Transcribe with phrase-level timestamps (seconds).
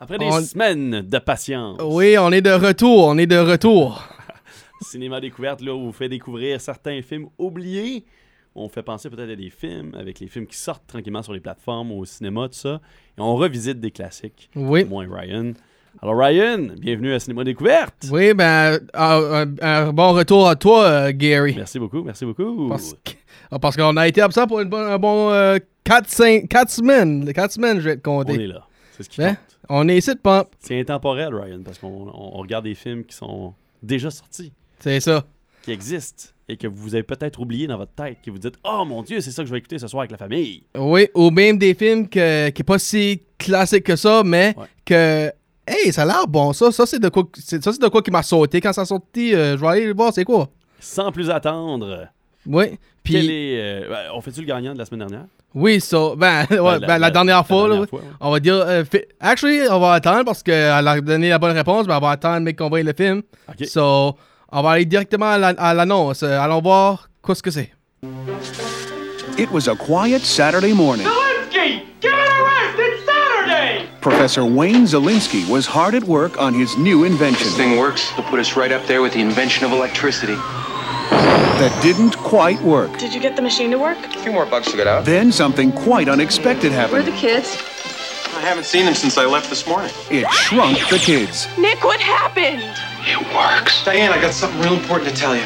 [0.00, 1.78] Après des On- semaines de patience.
[1.82, 4.04] Oui, on est de retour, on est de retour.
[4.82, 8.04] Cinéma Découverte, là, où on vous fait découvrir certains films oubliés.
[8.54, 11.40] On fait penser peut-être à des films, avec les films qui sortent tranquillement sur les
[11.40, 12.80] plateformes, au cinéma, tout ça.
[13.16, 14.50] Et on revisite des classiques.
[14.54, 14.84] Oui.
[14.84, 15.52] Moi et Ryan.
[16.00, 18.06] Alors, Ryan, bienvenue à Cinéma Découverte.
[18.12, 21.54] Oui, ben, un, un- un bon retour à toi, euh, Gary.
[21.56, 22.68] Merci beaucoup, merci beaucoup.
[22.68, 23.12] Parce que-
[23.50, 25.30] ah, parce qu'on a été absent pour une bonne- un bon
[25.82, 26.46] 4 semaines.
[26.46, 28.34] 4 semaines, je vais te On compter.
[28.44, 28.64] est là.
[28.98, 29.36] C'est ce qui Hein?
[29.36, 29.58] compte.
[29.70, 30.48] On est ici de pump.
[30.58, 35.00] C'est intemporel, Ryan, parce qu'on on- on regarde des films qui sont déjà sortis, C'est
[35.00, 35.24] ça.
[35.62, 38.84] qui existent, et que vous avez peut-être oublié dans votre tête, que vous dites Oh
[38.84, 40.64] mon Dieu, c'est ça que je vais écouter ce soir avec la famille.
[40.76, 44.66] Oui, ou même des films que, qui n'est pas si classique que ça, mais Ouais.
[44.84, 45.32] que.
[45.70, 46.72] Hey, ça a l'air bon, ça.
[46.72, 48.60] Ça, c'est de quoi, c'est- ça, c'est de quoi qui m'a sauté.
[48.60, 50.48] Quand ça a sorti, euh, je vais aller le voir, c'est quoi?
[50.80, 52.08] Sans plus attendre,
[52.48, 52.78] Oui.
[53.04, 53.60] Puis, quel est.
[53.60, 55.26] euh, ben, on fait-tu le gagnant de la semaine dernière?
[55.54, 55.96] Oui, ça.
[56.16, 57.86] Ben, ouais, Ben, ben, la, dernière fois, là, dernière oui.
[57.88, 58.04] fois, ouais.
[58.20, 58.54] On va dire.
[58.56, 62.00] euh, fi- actually, on va attendre parce qu'elle a donné la bonne réponse, mais on
[62.00, 63.22] va attendre, mec, qu'on voit le film.
[63.48, 63.66] Ok.
[63.66, 64.16] So,
[64.50, 66.22] on va aller directement à la- à l'annonce.
[66.22, 67.70] Euh, allons voir qu'est-ce que c'est.
[69.38, 71.06] It was a quiet Saturday morning.
[71.06, 71.82] Zelensky!
[72.00, 72.78] Give it a rest!
[72.78, 73.86] It's Saturday!
[74.00, 78.10] Professor Wayne Zelinsky was hard at work on his new invention This thing works.
[78.12, 80.36] It'll put us right up there with the invention of electricity.
[81.58, 82.96] That didn't quite work.
[82.98, 83.98] Did you get the machine to work?
[83.98, 85.04] A few more bugs to get out.
[85.04, 86.92] Then something quite unexpected happened.
[86.92, 87.56] Where are the kids?
[88.34, 89.90] I haven't seen them since I left this morning.
[90.10, 91.48] It shrunk the kids.
[91.58, 92.62] Nick, what happened?
[93.06, 93.84] It works.
[93.84, 95.42] Diane, I got something real important to tell you.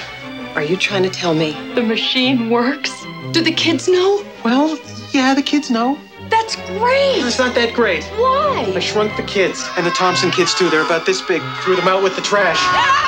[0.55, 1.53] Are you trying to tell me?
[1.75, 2.93] The machine works?
[3.31, 4.23] Do the kids know?
[4.45, 4.79] Well,
[5.13, 5.99] yeah, the kids know.
[6.29, 7.25] That's great!
[7.25, 8.05] It's not that great.
[8.05, 8.71] Why?
[8.75, 9.67] I shrunk the kids.
[9.77, 10.69] And the Thompson kids, too.
[10.69, 11.41] They're about this big.
[11.63, 12.61] Threw them out with the trash.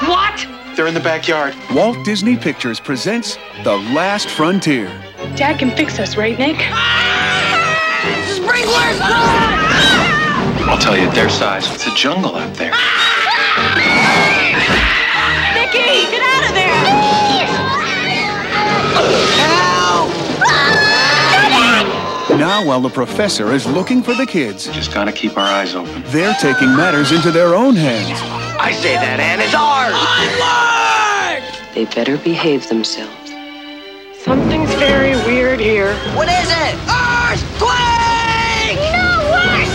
[0.08, 0.63] What?
[0.76, 1.54] They're in the backyard.
[1.72, 4.88] Walt Disney Pictures presents The Last Frontier.
[5.36, 6.56] Dad can fix us, right, Nick?
[8.26, 8.98] Sprinklers!
[10.66, 11.72] I'll tell you, their size.
[11.74, 12.72] It's a jungle out there.
[15.54, 16.84] Nicky, get out of there!
[22.36, 26.02] Now, while the professor is looking for the kids, Just gotta keep our eyes open.
[26.06, 28.43] they're taking matters into their own hands.
[28.64, 29.92] I say that Anne is ours!
[31.74, 33.12] They better behave themselves.
[34.22, 35.94] Something's very weird here.
[36.16, 36.74] What is it?
[36.88, 38.80] Earthquake!
[38.96, 39.68] No worse!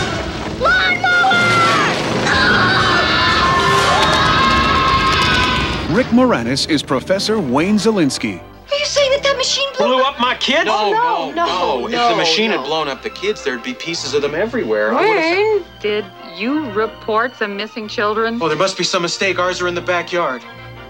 [5.96, 8.42] Rick Moranis is Professor Wayne Zelinsky.
[8.70, 9.86] Are you saying that that machine blew?
[9.86, 10.68] Blew up my kid?
[10.68, 12.58] Oh, no, no, If no, the machine no.
[12.58, 14.92] had blown up the kids, there'd be pieces of them everywhere.
[14.92, 16.04] I would've- Wayne, did
[16.36, 18.38] you report some missing children?
[18.40, 19.38] Oh, there must be some mistake.
[19.40, 20.42] Ours are in the backyard.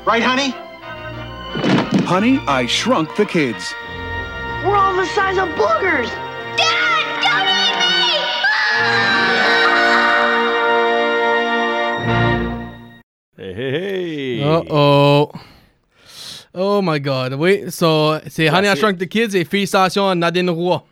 [0.05, 0.55] Right, honey?
[2.07, 3.73] Honey, I Shrunk the Kids.
[4.65, 6.09] We're all the size of boogers!
[6.57, 8.17] Dad, don't eat me.
[13.37, 14.45] Hey, hey, hey.
[14.45, 15.31] Oh
[16.55, 16.81] oh.
[16.83, 17.35] My god.
[17.35, 18.77] Oui, so, c'est Honey I.
[18.77, 20.85] Shrunk the Kids et félicitations à Nadine Roy.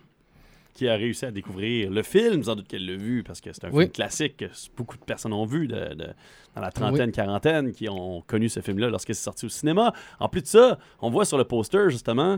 [0.73, 3.65] Qui a réussi à découvrir le film, sans doute qu'elle l'a vu, parce que c'est
[3.65, 3.83] un Oui.
[3.83, 4.45] film classique que
[4.77, 6.07] beaucoup de personnes ont vu de- de-
[6.55, 9.93] dans la trentaine, quarantaine, qui ont connu ce film-là lorsqu'il c'est sorti au cinéma.
[10.19, 12.37] En plus de ça, on voit sur le poster, justement,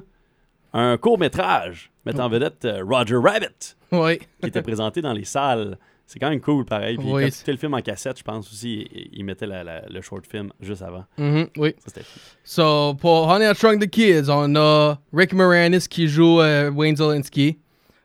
[0.73, 4.17] un court-métrage mettant en vedette euh, Roger Rabbit, Oui.
[4.41, 5.77] qui était présenté dans les salles.
[6.11, 6.97] C'est quand même cool, pareil.
[6.97, 7.23] Puis Oui.
[7.23, 9.85] quand tu écoutais le film en cassette, je pense aussi, il, il mettait la- la-
[9.89, 11.05] le short film juste avant.
[11.17, 11.73] Mhm, oui.
[11.87, 12.01] Ça.
[12.43, 16.97] So, pour Honey I Shrunk the Kids, on a Rick Moranis qui joue euh, Wayne
[16.97, 17.59] Zelinsky,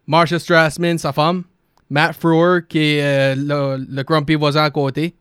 [0.07, 1.43] Marsha Strassman, sa femme,
[1.91, 5.17] Matt Frewer qui est euh, le, le grumpy voisin à côté,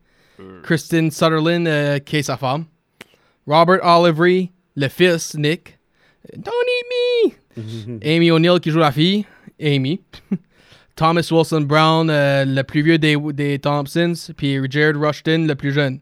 [0.62, 2.66] Kristen Sutherland euh, qui est sa femme,
[3.48, 5.76] Robert Olivery, le fils, Nick,
[6.36, 7.98] Don't eat me!
[8.04, 9.24] Amy O'Neill qui joue la fille,
[9.60, 10.00] Amy.
[10.96, 15.72] Thomas Wilson Brown, euh, le plus vieux des, des Thompsons, puis Jared Rushton, le plus
[15.72, 16.00] jeune.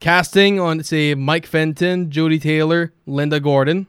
[0.00, 3.84] Casting, on, c'est Mike Fenton, Jodie Taylor, Linda Gordon.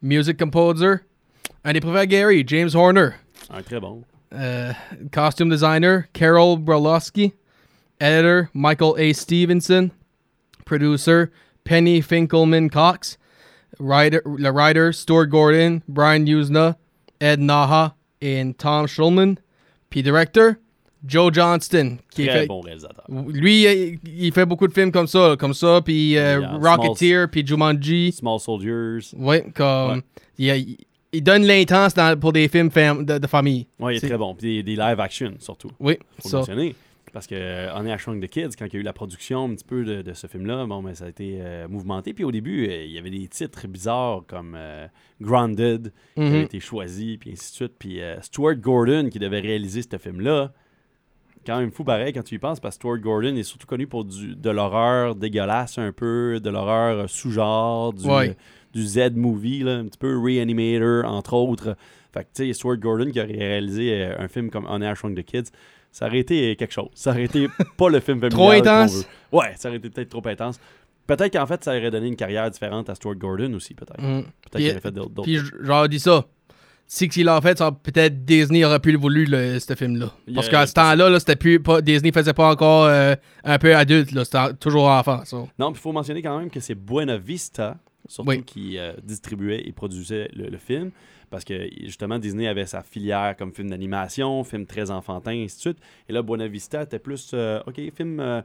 [0.00, 1.00] Music composer,
[1.64, 3.10] un des préférés Gary, James Horner.
[3.50, 4.02] Un très bon.
[4.32, 4.72] Euh,
[5.10, 7.32] costume designer, Carol Brolowski.
[8.00, 9.12] Editor, Michael A.
[9.12, 9.90] Stevenson.
[10.64, 11.30] Producer,
[11.64, 13.18] Penny Finkelman Cox.
[13.80, 16.76] Writer, le writer, Stuart Gordon, Brian Usna,
[17.20, 19.38] Ed Naha et Tom Schulman.
[19.96, 20.52] Puis director,
[21.06, 21.96] Joe Johnston.
[22.10, 23.06] Qui Très fait, bon réalisateur.
[23.28, 28.12] Lui, il, fait beaucoup de films comme ça, comme ça, puis euh, Rocketeer, puis Jumanji.
[28.12, 28.98] Small Soldiers.
[29.16, 29.92] Oui, comme.
[29.94, 30.02] Ouais.
[30.36, 30.76] Il, il-
[31.12, 33.66] il donne l'intense pour des films fam- de, de famille.
[33.80, 34.34] Ouais, il est très bon.
[34.34, 35.70] Puis des, des live action, surtout.
[35.80, 36.36] Oui, Faut ça.
[36.36, 36.74] le mentionner.
[37.16, 39.46] Parce que euh, On à Shrunk the Kids, quand il y a eu la production
[39.46, 42.12] un petit peu de, de ce film-là, bon, ben, ça a été euh, mouvementé.
[42.12, 44.86] Puis au début, euh, il y avait des titres bizarres comme euh,
[45.22, 46.26] Grounded qui Mhm.
[46.26, 47.72] avait été choisi, puis ainsi de suite.
[47.78, 50.52] Puis Stuart Gordon, qui devait réaliser ce film-là,
[51.46, 53.86] quand même fou pareil quand tu y penses, parce que Stuart Gordon est surtout connu
[53.86, 58.36] pour du, de l'horreur dégueulasse un peu, de l'horreur sous-genre, du, Ouais.
[58.74, 61.76] du Z-movie, un petit peu Reanimator, entre autres.
[62.12, 65.16] Fait que, tu sais, Stuart Gordon qui a réalisé un film comme On Air Shrunk
[65.16, 65.50] the Kids,
[65.96, 66.90] ça aurait été quelque chose.
[66.94, 67.48] Ça aurait été
[67.78, 68.96] pas le film familial Trop intense?
[68.98, 69.04] veut.
[69.38, 70.60] Ouais, ça aurait été peut-être trop intense.
[71.06, 73.98] Peut-être qu'en fait, ça aurait donné une carrière différente à Stuart Gordon aussi, peut-être.
[74.02, 74.22] Mm.
[74.22, 75.22] Peut-être qu'il aurait fait d'autres.
[75.22, 76.26] Puis genre dit ça.
[76.86, 80.12] Si qu'il l'a fait, peut-être Disney aurait pu le voulu, le, ce film-là.
[80.34, 83.74] Parce qu'à ce temps-là, là, c'était plus pas, Disney faisait pas encore euh, un peu
[83.74, 85.22] adulte, là, c'était toujours enfant.
[85.58, 88.42] Non, puis il faut mentionner quand même que c'est Buena Vista, surtout Oui.
[88.44, 90.90] qui euh, distribuait et produisait le, le film.
[91.30, 95.56] Parce que justement, Disney avait sa filière comme film d'animation, film très enfantin, et ainsi
[95.56, 95.78] de suite.
[96.08, 98.42] Et là, Buena Vista était plus, euh, OK, film euh,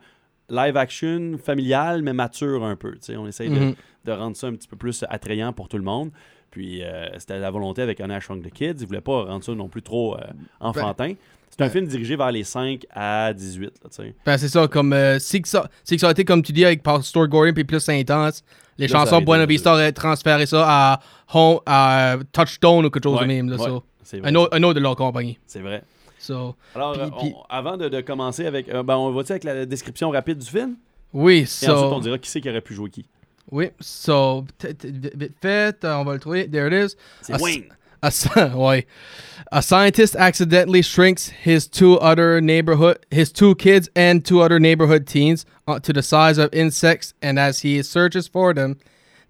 [0.49, 2.97] live action, familial, mais mature un peu.
[3.17, 3.75] On essaye de- Mhm.
[4.05, 6.11] de, rendre ça un petit peu plus attrayant pour tout le monde.
[6.49, 8.75] Puis euh, c'était la volonté avec Honor Shrunk the Kids.
[8.81, 10.17] Ils voulaient pas rendre ça non plus trop
[10.59, 11.13] enfantin.
[11.51, 13.63] C'est un film dirigé vers les 5 à 18.
[13.65, 14.15] Là, tu sais.
[14.25, 16.51] Ben, c'est ça, comme euh, si, que ça, si que ça a été, comme tu
[16.53, 18.43] dis, avec Pastor Gordon, puis plus intense,
[18.77, 20.99] les Là, ça chansons Buena Vista auraient transféré ça à,
[21.33, 23.49] Home, à Touchstone ou quelque chose de même.
[23.49, 24.21] Là, vrai.
[24.23, 25.37] un, autre, un autre de leur compagnie.
[25.45, 25.83] C'est vrai.
[26.17, 28.69] So, Alors, euh, on- avant de, de commencer avec.
[28.69, 30.75] euh, ben, on va-tu avec la description rapide du film?
[31.13, 33.05] oui, Et so, ensuite, on dira qui c'est qui aurait pu jouer qui.
[33.51, 36.47] oui, so, vite fait, euh, on va le trouver.
[36.47, 36.95] There it is.
[37.21, 37.65] C'est Wayne.
[38.03, 38.09] A,
[38.55, 38.85] ouais.
[39.51, 45.05] a scientist accidentally shrinks his two other neighborhood, his two kids and two other neighborhood
[45.05, 48.77] teens uh, to the size of insects, and as he searches for them,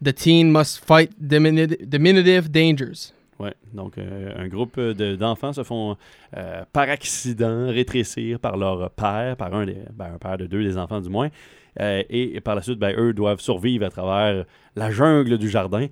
[0.01, 3.13] the teen must fight diminu- diminutive dangers.
[3.39, 3.53] Ouais.
[3.73, 5.97] Donc, euh, un groupe de- d'enfants se font,
[6.37, 10.63] euh, par accident, rétrécir par leur père, par un, des, ben, un père de deux
[10.63, 11.29] des enfants du moins.
[11.79, 14.43] Euh, et, et par la suite, ben, eux doivent survivre à travers
[14.75, 15.87] la jungle du jardin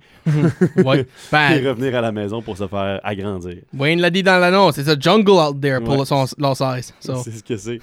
[0.84, 1.00] Ouais.
[1.00, 3.56] et Ben, revenir à la maison pour se faire agrandir.
[3.76, 6.04] Wayne l'a dit dans l'annonce, it's a jungle out there pour Ouais.
[6.04, 6.92] son, leur size.
[7.00, 7.16] So.
[7.16, 7.78] C'est ce que c'est.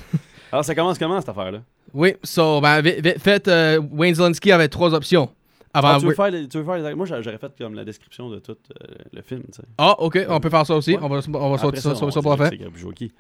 [0.51, 1.59] Alors, ça commence comment cette affaire-là?
[1.93, 5.29] Oui, so, ben, vite fait, euh, Wayne Zelensky avait trois options.
[5.77, 7.75] Avant, Ah, tu, veux faire, les- tu veux faire les- Moi, j'a- j'aurais fait comme
[7.75, 8.51] la description de tout
[8.81, 9.43] euh, le film.
[9.77, 10.91] Ah, ok, on peut faire ça aussi.
[10.93, 10.99] Ouais.
[11.01, 11.79] On va, on va Après sauver
[12.11, 12.49] ça, pour la fin.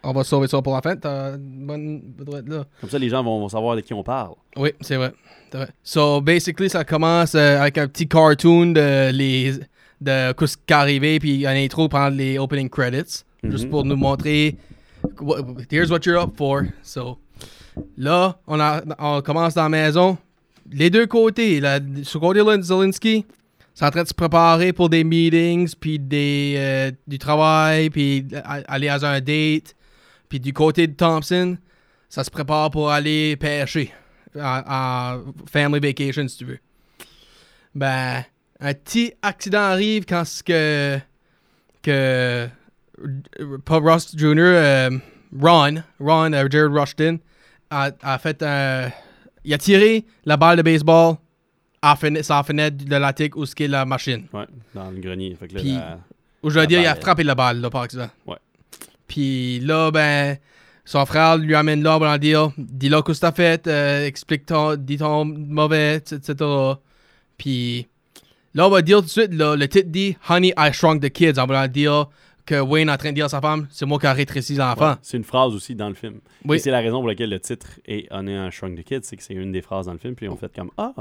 [0.03, 0.95] On va sauver ça pour la fin.
[1.37, 2.01] Bonne
[2.47, 2.65] là.
[2.81, 4.33] Comme ça, les gens vont, vont savoir de qui on parle.
[4.55, 5.13] Oui, c'est vrai.
[5.51, 5.69] C'est vrai.
[5.83, 9.53] So, basically, ça commence euh, avec un petit cartoon de les
[10.01, 13.69] de ce qui est arrivé, puis un intro pendant les opening credits, juste Mhm.
[13.69, 14.55] pour nous montrer
[15.71, 16.63] here's what you're up for.
[16.83, 17.17] So,
[17.97, 20.17] là, on, a, on commence dans la maison.
[20.71, 23.25] Les deux côtés, là, sur côté de Zelensky,
[23.73, 28.27] c'est en train de se préparer pour des meetings, puis des, euh, du travail, puis
[28.43, 29.75] aller à un date.
[30.29, 31.57] Puis du côté de Thompson,
[32.09, 33.93] ça se prépare pour aller pêcher
[34.35, 36.59] en, family vacation, si tu veux.
[37.75, 38.23] Ben,
[38.59, 40.97] un petit accident arrive quand ce que,
[41.83, 42.47] que
[43.63, 44.89] pas Ross Jr.,
[45.39, 47.19] Ron, Ron, euh, Jared Rushton,
[47.69, 48.89] a fait un...
[49.47, 51.15] Il a tiré la balle de baseball
[51.81, 54.25] à sa fenêtre de l'attic où ce qu'est la machine.
[54.33, 54.45] Ouais,
[54.75, 55.35] dans le grenier.
[55.39, 55.99] Fait que là, Puis- la-
[56.43, 58.09] je veux dire, il a frappé la balle, là, par accident.
[58.25, 58.35] Ouais.
[59.07, 60.35] Puis là, ben,
[60.83, 64.75] son frère lui amène là, pour lui dire, dis-là que t'as fait, euh, explique ton,
[64.75, 66.35] dis ton mauvais, etc.
[67.37, 67.87] Puis
[68.53, 71.09] là, on va dire tout de suite, là, le titre dit Honey, I Shrunk the
[71.09, 71.39] Kids.
[71.39, 72.07] On va dire
[72.47, 74.55] que Wayne est en train de dire à sa femme, c'est moi qui ai rétréci
[74.55, 74.91] l'enfant.
[74.91, 76.19] Ouais, c'est une phrase aussi dans le film.
[76.45, 76.55] Oui.
[76.57, 79.01] Et c'est la raison pour laquelle le titre est On est un Shrunk the Kids,
[79.03, 80.93] c'est que c'est une des phrases dans le film, puis on fait comme Ah!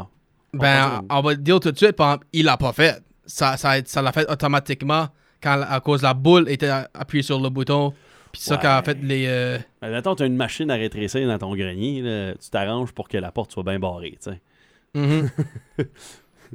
[0.53, 3.03] Ben, on va dire tout de suite, par exemple, il l'a pas fait.
[3.27, 5.09] Ça, ça, ça l'a fait automatiquement
[5.43, 7.93] quand, à cause la boule était appuyée sur le bouton.
[8.33, 8.67] Puis ça Ouais.
[8.67, 9.27] a fait les.
[9.29, 12.93] euh, Ben, mettons, tu as une machine à rétrécir dans ton grenier, là, tu t'arranges
[12.93, 14.41] pour que la porte soit bien barrée, tu sais.
[14.95, 15.31] Mhm.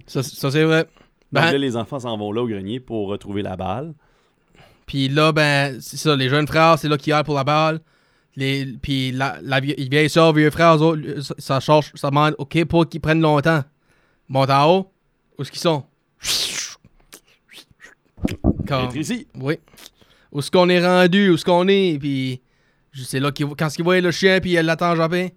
[0.08, 0.84] ça, ça, c'est vrai.
[1.32, 3.94] Donc Ben, là, les enfants s'en vont là au grenier pour retrouver la balle.
[4.92, 7.80] Puis là, ben, c'est ça, les jeunes frères, c'est là qui aillent pour la balle.
[8.36, 10.78] Les, puis la, la vie- vieille soeur, vieux frère,
[11.22, 13.64] ça, ça change, ça demande, OK, pour qu'ils prennent longtemps.
[14.28, 14.92] Monte en haut,
[15.38, 15.86] où est-ce qu'ils sont?
[18.68, 19.28] Quand- Être ici.
[19.36, 19.60] oui.
[20.34, 22.42] Où est-ce qu'on est rendu, où est-ce qu'on est, puis
[22.94, 25.34] c'est là qu'ils quand ils voient le chien, puis elle l'attend japper.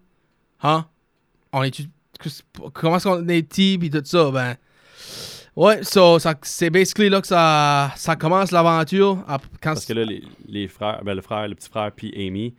[0.64, 0.84] Hein?
[1.52, 1.80] On est
[2.72, 4.56] comment est-ce qu'on est petit, puis tout ça, ben...
[5.56, 9.24] Ouais, so, ça, c'est basically là que ça, ça commence l'aventure.
[9.26, 9.38] Quand
[9.74, 12.54] Parce que là, les, les frères, ben, le frère, le petit frère, puis Amy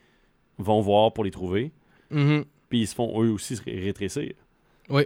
[0.58, 1.72] vont voir pour les trouver,
[2.10, 2.46] Mhm.
[2.70, 4.32] puis ils se font eux aussi rétrécir.
[4.90, 5.04] Oui.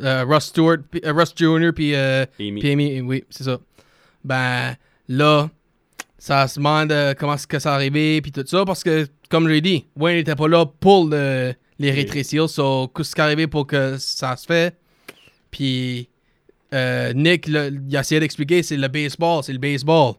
[0.00, 2.60] Euh, Russ Stewart, euh, Russ Jr., puis euh, Amy.
[2.60, 3.58] puis Amy, oui, c'est ça.
[4.24, 4.74] Ben,
[5.08, 5.50] là,
[6.18, 9.46] ça se demande euh, comment est-ce que ça arrivé, puis tout ça, parce que, comme
[9.48, 13.46] j'ai dit, Wayne n'était pas là pour le- les rétrécir, so, qu'est-ce qui est arrivé
[13.46, 14.74] pour que ça se fait?
[15.50, 16.08] Puis,
[16.74, 17.56] euh, Nick, il
[17.96, 20.14] a essayé d'expliquer, c'est le baseball, c'est le baseball.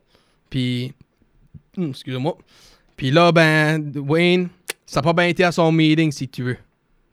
[0.50, 0.94] Puis,
[1.77, 2.38] hum, excusez-moi.
[2.96, 4.50] Puis là, ben, Wayne,
[4.86, 6.58] ça n'a pas bien été à son meeting, si tu veux.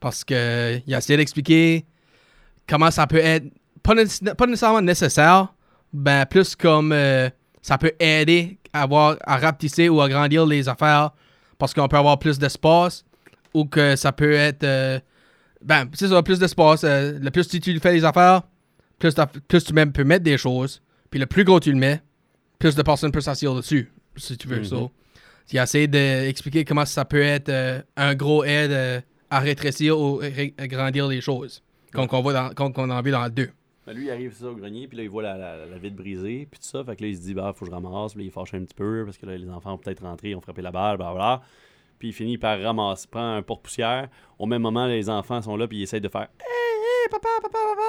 [0.01, 1.85] Parce que il a essayé d'expliquer
[2.69, 3.47] comment ça peut être,
[3.83, 5.53] pas, nécess- pas nécessairement nécessaire,
[5.93, 7.29] ben plus comme euh,
[7.63, 11.11] ça peut aider à, avoir, à rapetisser ou agrandir les affaires
[11.59, 13.05] parce qu'on peut avoir plus d'espace
[13.53, 14.65] ou que ça peut être.
[14.65, 14.99] euh,
[15.63, 16.83] ben, c'est ça, plus d'espace.
[16.85, 18.43] euh, le plus tu fais les affaires,
[18.99, 20.83] plus, tu même peux mettre des choses.
[21.11, 22.01] Puis le plus gros tu le mets,
[22.59, 24.65] plus de personnes peuvent s'asseoir dessus, si tu veux.
[24.65, 24.91] So.
[25.53, 29.99] Il a essayé d'expliquer comment ça peut être euh, un gros aide euh, à rétrécir
[29.99, 30.21] ou
[30.57, 31.63] agrandir les choses.
[31.93, 33.51] Comme qu'on voit dans, comme qu'on a vu dans le 2.
[33.87, 35.97] Ben, lui, il arrive ça au grenier, puis là, il voit la, la, la vitre
[35.97, 36.83] brisée, puis tout ça.
[36.83, 38.15] Fait que là, il se dit, bah, faut que je ramasse.
[38.15, 40.31] Puis là, il fâche un petit peu, parce que là, les enfants ont peut-être rentré,
[40.31, 41.43] ils ont frappé la balle, bla
[41.99, 44.09] Puis il finit par ramasser, prend un porte-poussière.
[44.39, 46.29] Au même moment, les enfants sont là, puis ils essayent de faire,
[47.11, 47.83] papa, papa, papa.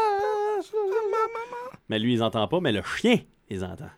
[1.89, 3.19] Mais lui, ils entend pas, mais le chien,
[3.49, 3.89] ils entend.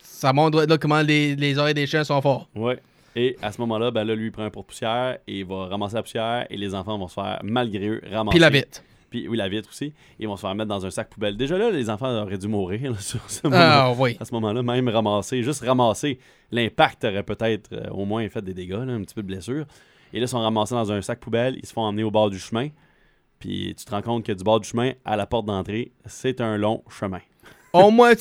[0.00, 2.48] Ça montre là, comment les, les oreilles des chiens sont forts.
[2.54, 2.78] Ouais.
[3.16, 5.94] Et à ce moment-là, ben là, lui, il prend un porte-poussière et il va ramasser
[5.96, 8.30] la poussière et les enfants vont se faire, malgré eux, ramasser.
[8.30, 8.82] Puis la vitre.
[9.10, 9.92] Puis, oui, la vitre aussi.
[10.18, 11.36] Ils vont se faire mettre dans un sac poubelle.
[11.36, 14.16] Déjà là, les enfants auraient dû mourir là, sur ce moment Ah oui.
[14.18, 16.18] à ce moment-là, même ramasser, juste ramasser,
[16.50, 19.66] l'impact aurait peut-être euh, au moins fait des dégâts, là, un petit peu de blessure.
[20.12, 22.30] Et là, ils sont ramassés dans un sac poubelle, ils se font emmener au bord
[22.30, 22.68] du chemin.
[23.38, 26.40] Puis tu te rends compte que du bord du chemin à la porte d'entrée, c'est
[26.40, 27.20] un long chemin.
[27.72, 28.12] Au moins,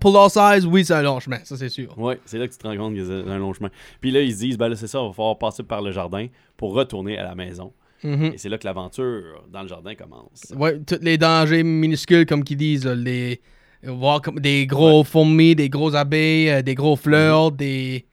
[0.00, 1.96] pour leur size, oui, c'est un long chemin, ça c'est sûr.
[1.98, 3.70] Ouais, c'est là que tu te rends compte que c'est un long chemin.
[4.00, 5.90] Puis là, ils se disent, ben là, c'est ça, on va falloir passer par le
[5.90, 6.26] jardin
[6.56, 7.72] pour retourner à la maison.
[8.02, 8.32] Mhm.
[8.34, 10.52] Et c'est là que l'aventure dans le jardin commence.
[10.56, 13.40] Ouais, tous les dangers minuscules, comme qu'ils disent, les,
[13.82, 18.06] voir comme des gros fourmis, des gros abeilles, euh, des gros fleurs, des.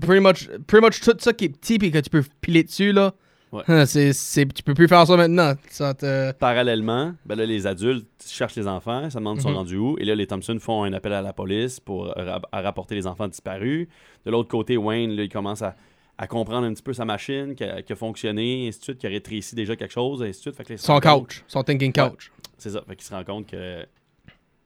[0.00, 2.92] Pretty much, pretty much tout ça qui est petit et que tu peux piler dessus,
[2.92, 3.14] là.
[3.52, 3.62] Ouais.
[3.68, 5.52] Hein, c'est, c'est, tu peux plus faire ça maintenant.
[5.68, 6.32] Ça te...
[6.32, 9.98] Parallèlement, ben là, les adultes cherchent les enfants, ça demande ils sont rendus où.
[9.98, 13.06] Et là, les Thompson font un appel à la police pour ra- à rapporter les
[13.06, 13.88] enfants disparus.
[14.24, 15.76] De l'autre côté, Wayne, là, il commence à,
[16.16, 18.84] à comprendre un petit peu sa machine, qui a, qui a fonctionné, et ainsi de
[18.84, 20.56] suite, qui a rétréci déjà quelque chose, et ainsi de suite.
[20.56, 22.32] Fait que là, Son compte- couch, son thinking couch.
[22.56, 22.82] C'est ça.
[22.88, 23.84] Fait qu'il se rend compte que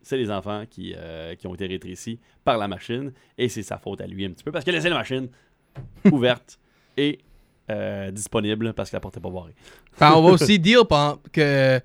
[0.02, 3.78] c'est les enfants qui, euh, qui ont été rétrécis par la machine, et c'est sa
[3.78, 5.28] faute à lui un petit peu, parce qu'il a laissé la machine
[6.12, 6.58] ouverte
[6.96, 7.18] et
[7.70, 9.54] euh, disponible parce que la porte n'est pas barrée.
[9.94, 10.82] Enfin, on va aussi dire
[11.32, 11.80] que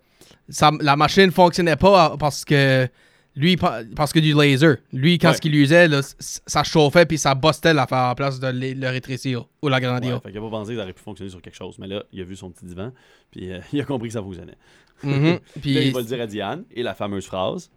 [0.82, 2.88] la machine fonctionnait pas parce que
[3.36, 4.78] lui, pa- parce que du laser.
[4.92, 5.36] Lui, quand Ouais.
[5.36, 8.90] ce qu'il usait, là, ça chauffait puis ça bustait l'affaire à la place de le,
[8.90, 10.16] rétrécir ou l'agrandir.
[10.16, 11.78] Ouais, fait qu'il a pas pensé que ça aurait pu fonctionner sur quelque chose.
[11.80, 12.92] Mais là, il a vu son petit divan,
[13.32, 14.58] puis euh, il a compris que ça fonctionnait.
[15.04, 15.40] Mhm.
[15.62, 17.72] Puis, Là, il va le dire à Diane, et la fameuse phrase.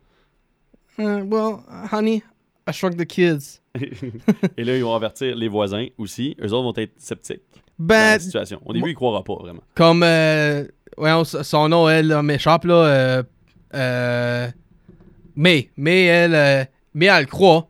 [0.99, 1.57] Uh, well,
[1.91, 2.23] honey,
[2.69, 3.61] I shrunk the kids.
[4.57, 6.37] et là, ils vont avertir les voisins aussi.
[6.41, 7.43] Eux autres vont être sceptiques
[7.79, 8.61] dans Ben, la situation.
[8.65, 9.63] Au début, ils croira pas vraiment.
[9.75, 10.65] comme, euh,
[10.97, 12.75] ouais, on- son nom, elle, m'échappe, là.
[12.75, 13.23] Euh,
[13.75, 14.49] euh,
[15.37, 17.69] mais, mais elle, mais elle croit.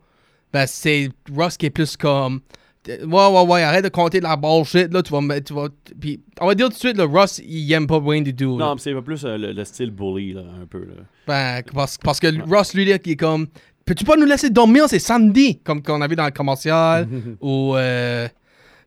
[0.52, 2.40] Ben, c'est Russ qui est plus comme.
[2.86, 6.20] Ouais, ouais, ouais, arrête de compter de la bullshit, là, tu vas tu vas, puis,
[6.38, 8.58] on va dire tout de suite, le Russ, il aime pas Wayne du tout.
[8.58, 10.80] Non, mais c'est pas plus euh, le, le style bully, là, un peu.
[10.80, 11.02] Là.
[11.26, 13.46] Ben, parce, parce que Russ, lui, là, qui est comme,
[13.84, 17.08] peux-tu pas nous laisser dormir, c'est samedi, comme qu'on a vu dans le commercial,
[17.40, 18.28] ou, euh,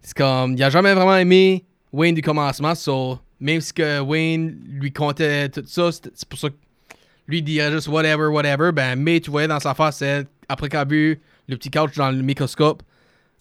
[0.02, 4.58] c'est comme, il a jamais vraiment aimé Wayne du commencement, so, même si que Wayne
[4.70, 6.56] lui comptait tout ça, c'est pour ça que
[7.28, 10.04] lui il dirait juste whatever, whatever, ben, mais tu voyais dans sa face,
[10.50, 12.84] après qu'il a vu le petit couch dans le microscope,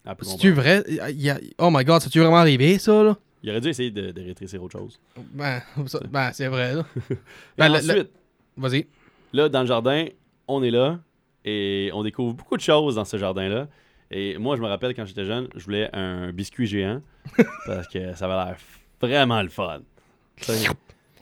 [0.07, 0.85] on c'est-tu vrai?
[0.89, 3.17] Il y a- oh my god, c'est-tu vraiment arrivé, ça, là?
[3.43, 4.99] Il aurait dû essayer de, de rétrécir autre chose.
[5.35, 5.61] Ben,
[6.11, 6.85] ben c'est vrai, là.
[7.59, 8.11] Ben, le- ensuite,
[8.57, 8.87] Vas-y.
[9.33, 10.07] là, dans le jardin,
[10.49, 10.99] on est là
[11.47, 13.69] et on découvre beaucoup de choses dans ce jardin-là.
[14.11, 17.00] Et moi, je me rappelle quand j'étais jeune, je voulais un biscuit géant
[17.67, 18.57] parce que ça avait l'air
[19.00, 19.81] vraiment le fun.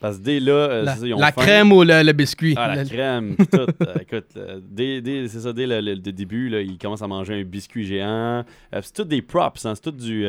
[0.01, 2.13] Parce que dès là, euh, La, c'est ça, ils ont la crème ou le, le
[2.13, 2.55] biscuit?
[2.59, 3.59] Ah, la Le- crème, tout.
[3.59, 7.35] Euh, écoute, euh, dès, dès- c'est ça, dès le, début, là, ils commencent à manger
[7.41, 8.45] un biscuit géant.
[8.73, 10.27] C'est tout des props, hein, c'est tout du,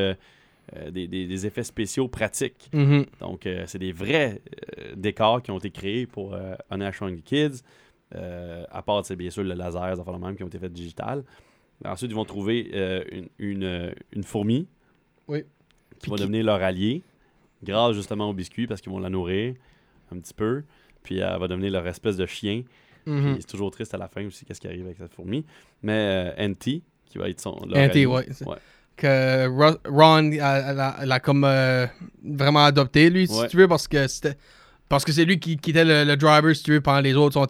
[0.91, 2.69] des, des- des effets spéciaux pratiques.
[2.71, 3.05] Mhm.
[3.19, 4.39] Donc, c'est des vrais
[4.95, 6.37] décors qui ont été créés pour
[6.69, 7.61] Honey I Shrunk Kids.
[8.13, 10.71] Euh, à part, c'est bien sûr, le laser, fait le même, qui ont été faits
[10.73, 11.23] digital.
[11.83, 14.67] Ensuite, ils vont trouver euh, une, une, euh, une fourmi
[15.27, 15.43] Oui.
[15.99, 17.01] qui va devenir leur allié,
[17.63, 19.55] grâce justement au biscuit, parce qu'ils vont la nourrir
[20.13, 20.63] un petit peu.
[21.03, 22.63] Puis elle va devenir leur espèce de chien.
[23.05, 23.33] Mhm.
[23.33, 25.45] Puis c'est toujours triste à la fin aussi, qu'est-ce qui arrive avec cette fourmi.
[25.83, 27.55] Mais euh, NT, qui va être son.
[27.67, 28.27] NT, ouais.
[28.45, 28.57] Ouais.
[28.95, 31.85] Que Ro- Ron a- elle a, elle a comme euh,
[32.23, 33.47] vraiment adopté, lui, si Ouais.
[33.47, 34.37] tu veux, parce que c'était.
[34.87, 37.15] Parce que c'est lui qui, qui était le, le driver, si tu veux, pendant les
[37.15, 37.41] autres sont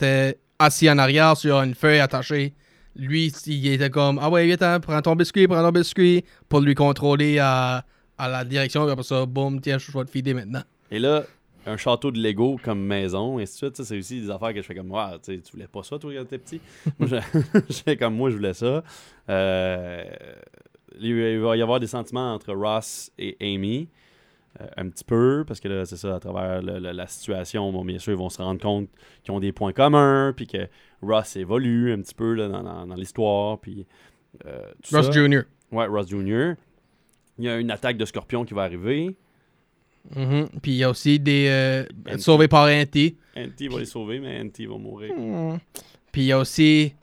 [0.60, 2.54] assis en arrière sur une feuille attachée.
[2.96, 6.76] Lui, il était comme Ah ouais, viens, prends ton biscuit, prends ton biscuit, pour lui
[6.76, 7.84] contrôler à,
[8.18, 8.88] à la direction.
[8.88, 10.64] Et après ça, boum, tiens, je vais te fider maintenant.
[10.92, 11.24] Et là,
[11.66, 14.54] un château de Lego comme maison, et ainsi de suite, ça, c'est aussi des affaires
[14.54, 15.18] que je fais comme moi.
[15.24, 16.62] tu sais, tu voulais pas ça, toi, quand t'étais petit?
[17.00, 18.84] moi, je, comme moi, je voulais ça.
[19.30, 20.04] Euh,
[21.00, 23.90] il va y avoir des sentiments entre Ross et Amy.
[24.62, 27.72] Euh, un petit peu, parce que là, c'est ça, à travers le- le- la situation,
[27.72, 28.90] bon, bien sûr, ils vont se rendre compte
[29.24, 30.68] qu'ils ont des points communs, puis que
[31.02, 33.86] Ross évolue un petit peu là, dans, dans- dans l'histoire, puis
[34.46, 35.12] euh, tout Ross ça.
[35.12, 35.42] Jr.
[35.72, 36.54] Ouais, Ross Jr.
[37.38, 39.16] Il y a une attaque de scorpion qui va arriver.
[40.16, 40.48] Mhm.
[40.62, 41.48] Puis il y a aussi des.
[41.50, 43.18] euh, sauvés par Anti.
[43.36, 45.12] Anti va les sauver, mais Anti va mourir.
[46.12, 46.94] Puis il y a aussi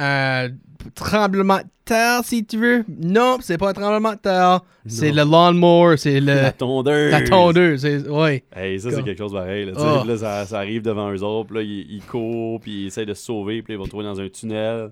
[0.00, 0.48] un
[0.94, 2.84] tremblement de terre, si tu veux.
[2.88, 4.60] Non, c'est pas un tremblement de terre.
[4.86, 6.34] C'est le lawnmower, c'est le.
[6.34, 7.10] La tondeuse.
[7.10, 7.84] La tondeuse.
[8.08, 8.44] Ouais.
[8.54, 9.66] Hey, ça, c'est quelque chose pareil.
[9.66, 10.06] Là, Oh.
[10.06, 13.06] là, ça, ça arrive devant eux autres, puis là, ils, ils courent, puis ils essayent
[13.06, 14.90] de se sauver, puis ils vont trouver dans un tunnel.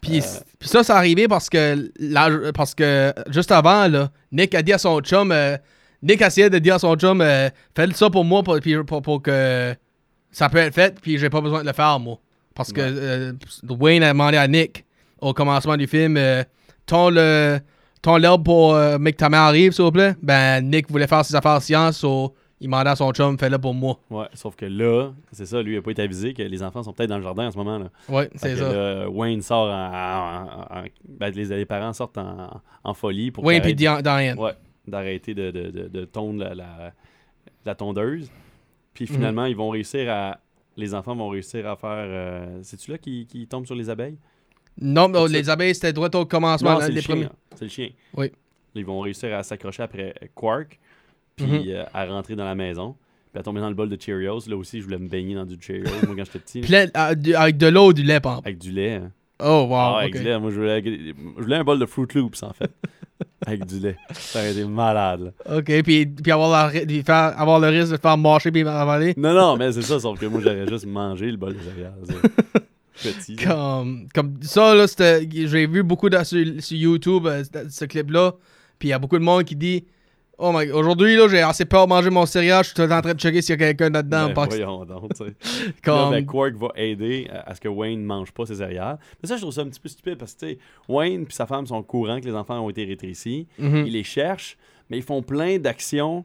[0.00, 0.40] Puis, Euh.
[0.60, 4.78] ça, c'est arrivé parce que, là, parce que juste avant, là, Nick a dit à
[4.78, 5.56] son chum, euh,
[6.02, 8.58] Nick a essayé de dire à son chum, euh, fais ça pour moi pour,
[9.02, 9.74] pour que
[10.30, 12.18] ça peut être fait, puis j'ai pas besoin de le faire, moi.
[12.58, 13.32] Parce que euh,
[13.70, 14.84] Wayne a demandé à Nick
[15.20, 16.44] au commencement du film, euh,
[16.84, 17.58] ton le
[18.02, 20.14] ton l'herbe pour euh, que ta mère arrive, s'il vous plaît?
[20.22, 23.74] Ben, Nick voulait faire ses affaires sciences, so, il demandait à son chum, fais-le pour
[23.74, 23.98] moi.
[24.10, 26.82] Ouais, sauf que là, c'est ça, lui, il a pas été avisé que les enfants
[26.82, 27.78] sont peut-être dans le jardin en ce moment.
[27.78, 27.86] Là.
[28.08, 28.72] Ouais, c'est ça.
[28.72, 29.92] là, Wayne sort en.
[30.72, 34.38] en- en- ben, les, les parents sortent en, en folie pour Wayne Dian- Diane.
[34.38, 34.52] Ouais,
[34.86, 36.92] d'arrêter de, de, de, de tondre la, la,
[37.66, 38.30] la tondeuse.
[38.94, 39.14] Puis Mhm.
[39.16, 40.38] finalement, ils vont réussir à.
[40.78, 41.90] Les enfants vont réussir à faire.
[42.06, 44.16] euh, C'est-tu là qui, qui tombe sur les abeilles?
[44.80, 46.80] Non, les abeilles, c'était droit au commencement.
[46.80, 47.14] C'est le chien.
[47.14, 47.26] premiers.
[47.26, 47.32] hein.
[47.56, 47.90] C'est le chien.
[48.16, 48.30] Oui.
[48.74, 50.78] Ils vont réussir à s'accrocher après Quark,
[51.36, 51.62] puis Mhm.
[51.68, 52.94] euh, à rentrer dans la maison,
[53.32, 54.40] puis à tomber dans le bol de Cheerios.
[54.48, 56.60] Là aussi, je voulais me baigner dans du Cheerios, moi, quand j'étais petit.
[56.60, 58.48] Puis là, du- avec de l'eau ou du lait, par exemple.
[58.48, 58.94] Avec du lait.
[58.94, 59.10] hein.
[59.40, 59.74] Oh, wow.
[59.74, 60.38] Ah, avec du lait.
[60.38, 62.70] Moi, je voulais, je voulais un bol de Fruit Loops, en fait.
[63.46, 63.96] avec du lait.
[64.12, 65.56] Ça aurait été malade, là.
[65.58, 68.62] Ok, puis, puis avoir, la, ri- puis faire, avoir le risque de faire marcher puis
[68.66, 69.14] avaler.
[69.16, 71.94] Non, non, mais c'est ça, sauf que moi, j'aurais juste mangé le bol de céréales.
[73.02, 73.36] Petit.
[73.36, 78.32] Comme, comme ça, là, j'ai vu beaucoup de, sur, sur YouTube euh, ce clip-là.
[78.78, 79.84] Puis il y a beaucoup de monde qui dit
[80.40, 82.62] Oh my aujourd'hui, là, j'ai assez peur de manger mon céréal.
[82.62, 84.30] Je suis en train de checker s'il y a quelqu'un là-dedans.
[84.32, 85.32] Ben, voyons donc, tu sais.
[85.40, 88.46] Puis comme, Là, ben, Quark va aider à à ce que Wayne ne mange pas
[88.46, 88.98] ses céréales.
[89.20, 91.32] Mais ça, je trouve ça un petit peu stupide parce que tu sais, Wayne et
[91.32, 93.48] sa femme sont au courant que les enfants ont été rétrécis.
[93.58, 93.86] Mhm.
[93.86, 94.56] Ils les cherchent,
[94.90, 96.24] mais ils font plein d'actions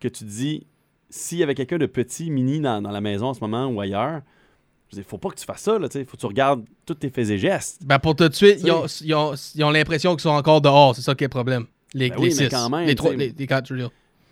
[0.00, 0.66] que tu dis,
[1.08, 3.80] s'il y avait quelqu'un de petit, mini dans, dans la maison en ce moment ou
[3.80, 4.22] ailleurs,
[4.92, 5.78] il faut pas que tu fasses ça.
[5.80, 7.82] Il faut que tu regardes tous tes faits et gestes.
[7.84, 9.14] Ben pour tout de suite, ils
[9.64, 10.94] ont l'impression qu'ils sont encore dehors.
[10.96, 11.66] C'est ça qui est le problème.
[11.94, 12.48] Les, Ben les oui, mais six.
[12.48, 13.72] quand même, les, trois, les, les quatre.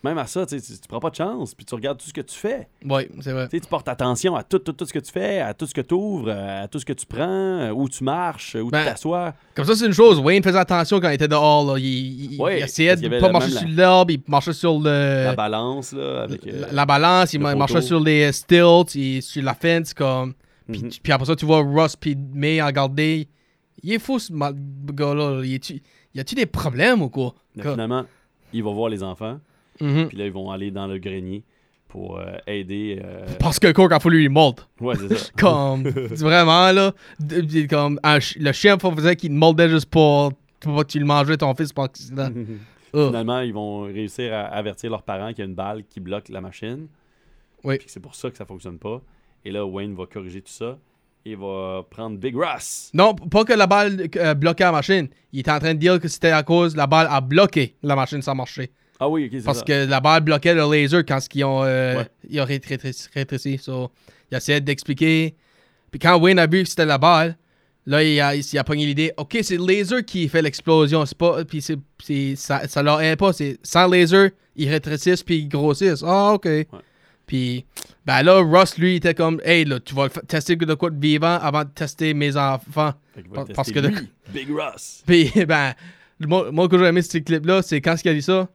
[0.05, 0.57] Même à ça, tu,
[0.89, 2.67] prends pas de chance, puis tu regardes tout ce que tu fais.
[2.85, 3.49] Oui, c'est vrai.
[3.49, 5.81] Tu portes attention à tout, tout, tout ce que tu fais, à tout ce que
[5.81, 7.21] tu ouvres, à tout ce que tu prends,
[7.61, 9.33] euh, où tu marches, où Ben, tu t'assois.
[9.55, 10.19] Comme ça, c'est une chose.
[10.19, 11.65] Wayne faisait attention quand il était dehors.
[11.73, 11.79] Là.
[11.79, 15.25] Il, il- Ouais, il essayait de pas marcher sur l'herbe, il marchait sur le.
[15.27, 16.45] La balance, là, avec...
[16.49, 20.35] euh, la, la balance, il marchait sur les euh, stilts, il- sur la fence, comme.
[20.69, 20.91] Puis, Mhm.
[21.01, 23.29] puis après ça, tu vois Ross puis May en regarder.
[23.85, 25.43] Il est fou, ce gars-là.
[25.45, 25.81] Il est-tu-
[26.15, 27.35] Y a-tu des problèmes ou quoi?
[27.61, 28.05] Comme- finalement,
[28.53, 29.41] il va voir les enfants,
[29.81, 30.09] Mhm.
[30.09, 31.43] puis là, ils vont aller dans le grenier
[31.89, 33.01] pour euh, aider...
[33.05, 34.69] euh, Parce que Cork a fallu lui moldre.
[34.81, 35.31] Ouais, c'est ça.
[35.39, 36.93] Comme, vraiment, là,
[37.69, 41.37] comme ch- le chien faisait qu'il te moldait juste pour, pour que tu le mangeais,
[41.37, 42.31] ton fils, par accident.
[42.95, 43.07] Oh.
[43.07, 46.29] Finalement, ils vont réussir à avertir leurs parents qu'il y a une balle qui bloque
[46.29, 46.89] la machine.
[47.65, 47.79] Oui.
[47.87, 49.01] C'est pour ça que ça fonctionne pas.
[49.47, 50.77] Et là, Wayne va corriger tout ça.
[51.25, 52.91] Et va prendre Big Russ.
[52.95, 55.09] Non, pas que la balle euh, bloquait la machine.
[55.33, 57.95] Il était en train de dire que c'était à cause la balle a bloqué la
[57.95, 58.71] machine sans marcher.
[58.99, 59.65] Ah oui, ok, c'est Parce ça.
[59.65, 62.07] que la balle bloquait le laser quand ils ont, euh, Ouais.
[62.29, 63.09] ils ont rétréci.
[63.15, 63.59] rétréci.
[63.59, 63.91] So,
[64.31, 65.35] il essayait d'expliquer.
[65.91, 67.37] Puis quand Wayne a vu que c'était la balle,
[67.87, 71.05] là, il a, il a pogné l'idée OK, c'est le laser qui fait l'explosion.
[71.07, 71.45] C'est pas.
[71.45, 73.33] Puis c'est, c'est- ça, ça leur aide pas.
[73.33, 76.03] C'est sans laser, ils rétrécissent puis ils grossissent.
[76.05, 76.49] Ah, OK.
[77.27, 77.65] Puis,
[78.05, 81.01] ben là, Ross, lui, il était comme Hey, là, tu vas tester de quoi de
[81.01, 82.93] vivant avant de tester mes enfants.
[83.33, 85.03] Par- parce que de- lui, Big Russ.
[85.07, 85.73] Puis, ben,
[86.21, 88.49] moi, moi que j'ai aimé ce clip-là, c'est quand il a dit ça,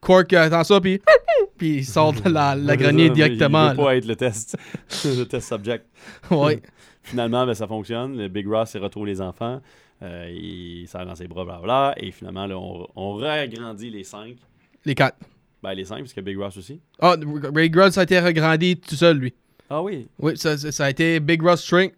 [0.00, 1.00] Quark attend ça, puis,
[1.56, 3.70] puis il sort de la, la grenier directement.
[3.70, 4.56] Il veut pas être le test,
[5.04, 5.86] le test subject.
[6.30, 6.60] Ouais.
[7.02, 8.16] Finalement, ben, ça fonctionne.
[8.16, 9.60] Le Big Ross, il retrouve les enfants.
[10.02, 11.94] Euh, il serre dans ses bras, blablabla.
[11.98, 14.36] Et finalement, là, on, on réagrandit les cinq.
[14.84, 15.16] Les quatre.
[15.64, 16.78] Ben, les cinq, parce que Big Ross aussi.
[17.00, 17.16] Ah,
[17.54, 19.32] Ray Grudd, ça a été regrandi tout seul, lui.
[19.70, 20.06] Ah oui.
[20.18, 21.94] Oui, ça, a été Big Russ Shrink,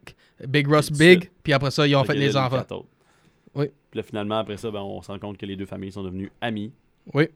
[0.47, 2.65] Big Tout Big, puis après ça, ils ont fait les enfants.
[3.57, 3.67] Oui.
[3.91, 6.05] Puis là, finalement, après ça, ben, on se rend compte que les deux familles sont
[6.05, 6.71] devenues amies.
[7.13, 7.27] Oui.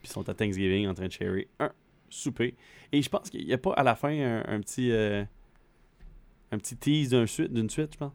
[0.00, 1.72] Puis sont à Thanksgiving en train de sharer un
[2.08, 2.54] souper.
[2.92, 5.24] Et je pense qu'il n'y a pas à la fin un, un petit euh,
[6.52, 8.12] un petit tease d'une suite, d'une suite, je pense.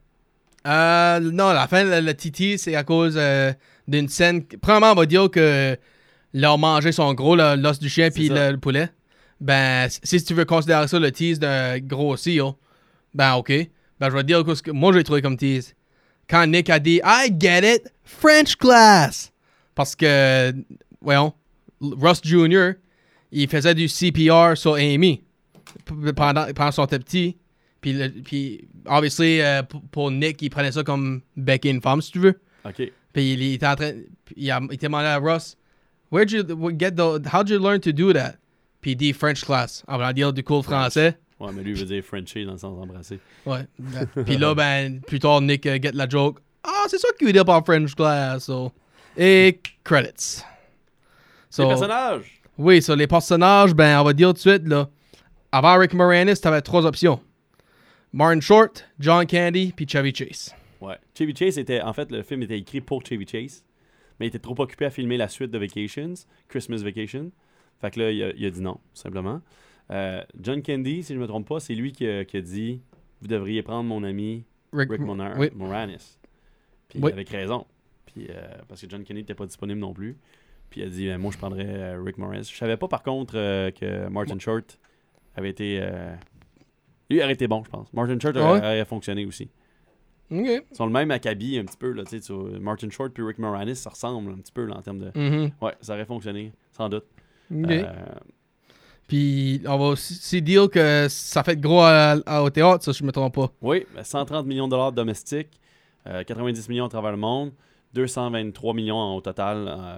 [0.66, 3.52] Euh, non, à la fin, le, le Titi, c'est à cause euh,
[3.88, 4.46] d'une scène.
[4.46, 5.78] Premièrement, on va dire que
[6.34, 8.90] leur manger son gros, l'os du chien, puis le, le poulet.
[9.40, 12.58] Ben, si tu veux considérer ça le tease d'un grossi, yo,
[13.14, 13.52] ben, ok.
[14.00, 15.76] Ben, je vais te dire ce que moi j'ai trouvé comme tease.
[16.30, 19.32] Quand Nick a dit I get it, French class.
[19.76, 20.54] Parce que,
[21.02, 21.34] voyons,
[21.80, 22.72] Russ Jr.,
[23.32, 25.24] il faisait du CPR sur Amy
[26.16, 27.38] pendant, pendant son petit.
[27.82, 29.62] Puis, puis obviously, euh,
[29.92, 32.40] pour, Nick, il prenait ça comme becquer une femme, si tu veux.
[32.66, 32.92] OK.
[33.14, 33.92] Puis il, il était en train.
[34.36, 35.58] Il, a, il était demandé à Ross,
[36.12, 36.44] Where'd you
[36.78, 37.22] get the.
[37.28, 38.38] How'd you learn to do that?
[38.96, 39.84] Dit French class.
[39.88, 41.18] En voulant dire du cool français.
[41.40, 43.20] Ouais, mais lui veut dire Frenchie dans le sens embrasser.
[43.46, 43.68] Ouais.
[44.26, 46.40] Puis là, ben, plus tard, Nick euh, get la joke.
[46.64, 48.46] Ah, c'est ça qu'il veut dire par French class.
[48.46, 48.72] So.
[49.16, 50.42] Et credits.
[51.50, 52.42] So, Les personnages!
[52.58, 54.90] Oui, sur les personnages, ben, on va dire tout de suite, là.
[55.52, 57.20] Avant Rick Moranis, t'avais trois options.
[58.14, 60.56] Martin Short, John Candy, puis Chevy Chase.
[60.82, 60.96] Ouais.
[61.18, 61.82] Chevy Chase était.
[61.82, 63.64] En fait, le film était écrit pour Chevy Chase,
[64.20, 66.14] mais il était trop occupé à filmer la suite de Vacations,
[66.48, 67.32] Christmas Vacation.
[67.80, 69.42] Fait que là, il a, il a dit non, tout simplement.
[69.92, 72.82] Euh, John Candy, si je me trompe pas, c'est lui qui a, qui a dit
[73.22, 75.50] Vous devriez prendre mon ami Rick, Rick Monar- oui.
[75.56, 76.18] Moranis.
[76.90, 77.12] Puis Oui.
[77.12, 77.66] avec raison.
[78.06, 80.18] Puis, euh, parce que John Kennedy n'était pas disponible non plus.
[80.70, 82.50] Puis il a dit, moi je prendrais euh, Rick Moranis.
[82.52, 84.78] Je savais pas par contre euh, que Martin Short
[85.36, 85.80] avait été...
[87.10, 87.92] Lui aurait été bon, je pense.
[87.94, 88.66] Martin Short Ah aurait, ouais?
[88.66, 89.50] aurait fonctionné aussi.
[90.72, 91.92] Ils sont le même acabit un petit peu.
[91.92, 94.82] Là, tu sais, Martin Short puis Rick Moranis, ça ressemble un petit peu là, en
[94.82, 95.12] termes de...
[95.18, 95.52] Mhm.
[95.62, 97.06] Ouais, ça aurait fonctionné, sans doute.
[97.84, 97.94] Euh,
[99.08, 102.92] Puis on va aussi, aussi dire que ça fait gros à- à- au théâtre, ça,
[102.92, 103.50] je me trompe pas.
[103.62, 105.62] Oui, ben, 130 millions de dollars domestiques,
[106.08, 107.52] euh, 90 millions à travers le monde,
[107.94, 109.66] 223 millions au total.
[109.70, 109.98] euh,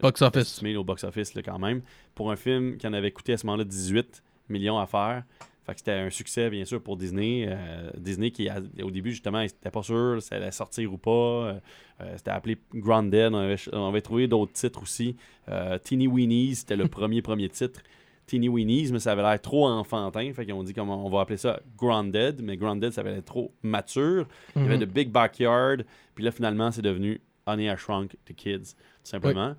[0.00, 0.62] Box office.
[0.76, 1.82] au box-office là, quand même.
[2.14, 5.24] Pour un film qui en avait coûté à ce moment-là 18 millions à faire.
[5.66, 7.46] Fait que c'était un succès, bien sûr, pour Disney.
[7.48, 10.92] Euh, Disney qui, a- au début, justement, ils n'étaient pas sûrs si ça allait sortir
[10.92, 11.10] ou pas.
[11.10, 11.54] Euh,
[12.02, 13.32] euh, c'était appelé Grounded.
[13.32, 15.16] On avait, on avait trouvé d'autres titres aussi.
[15.48, 17.80] Euh, Teeny Weenies, c'était le premier, premier titre.
[18.26, 20.30] Teeny Weenies, mais ça avait l'air trop enfantin.
[20.34, 23.24] Fait qu'ils ont dit comment on va appeler ça Grounded, mais Grounded, ça avait l'air
[23.24, 24.26] trop mature.
[24.56, 25.84] Il y avait The Big Backyard.
[26.14, 29.54] Puis là, finalement, c'est devenu Honey, I Shrunk the Kids, tout simplement.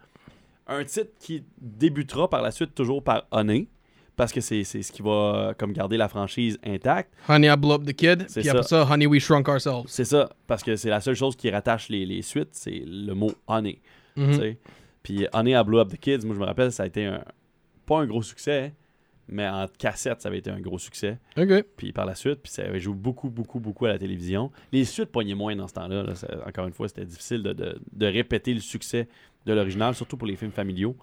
[0.68, 3.68] Un titre qui débutera par la suite toujours par Honey,
[4.16, 7.12] parce que c'est ce qui va comme garder la franchise intacte.
[7.28, 8.26] Honey, I Blew Up the Kid.
[8.28, 9.84] C'est Puis après ça, Honey, We Shrunk Ourselves.
[9.88, 13.14] C'est ça, parce que c'est la seule chose qui rattache les, les suites, c'est le
[13.14, 13.80] mot Honey.
[14.16, 14.34] Mhm.
[14.34, 14.58] sais.
[15.04, 17.24] Puis Honey, I Blew Up the Kids, moi je me rappelle, ça a été un,
[17.86, 18.74] pas un gros succès,
[19.28, 21.18] mais en cassette, ça avait été un gros succès.
[21.78, 24.52] Puis par la suite, puis ça avait joué beaucoup, beaucoup, beaucoup à la télévision.
[24.72, 26.04] Les suites pognaient moins dans ce temps-là.
[26.04, 26.16] là.
[26.16, 29.08] Ça- Encore une fois, c'était difficile de, de- de répéter le succès
[29.46, 30.96] de l'original, surtout pour les films familiaux.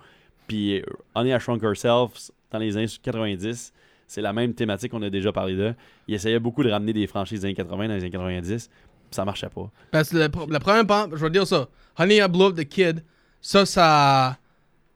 [0.49, 0.83] Puis
[1.15, 3.73] Honey, I Shrunk Ourselves, dans les années 90,
[4.07, 5.75] c'est la même thématique qu'on a déjà parlé de.
[6.07, 8.77] Il essayait beaucoup de ramener des franchises des années 80 dans les années 90, puis
[9.11, 9.71] ça marchait pas.
[9.91, 11.69] Parce que le, le premier pan, je vais dire ça.
[11.99, 13.03] Honey, I Blew Up the Kid.
[13.41, 14.37] Ça, ça.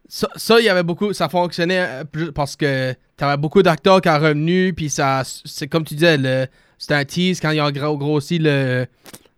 [0.09, 1.13] Ça, ça, il y avait beaucoup.
[1.13, 4.73] Ça fonctionnait euh, parce que t'avais beaucoup d'acteurs qui ont revenu.
[4.73, 5.23] Puis ça.
[5.25, 6.47] C'est comme tu disais, le,
[6.79, 8.87] c'était un tease quand ils ont gros- grossi le,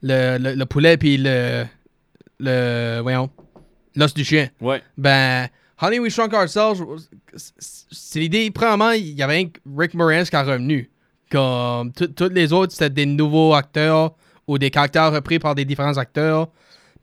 [0.02, 0.96] le, le, le poulet.
[0.98, 1.64] Puis le.
[2.38, 3.00] Le.
[3.02, 3.30] Voyons.
[3.96, 4.48] L'os du chien.
[4.60, 4.82] Ouais.
[4.98, 5.48] Ben.
[5.80, 6.82] Honey, We Shrunk Ourselves.
[7.36, 8.50] c'est- l'idée.
[8.50, 10.90] Premièrement, il y avait Rick Moranis qui est revenu.
[11.30, 14.14] Comme tout- tous les autres, c'était des nouveaux acteurs
[14.46, 16.48] ou des caractères repris par des différents acteurs.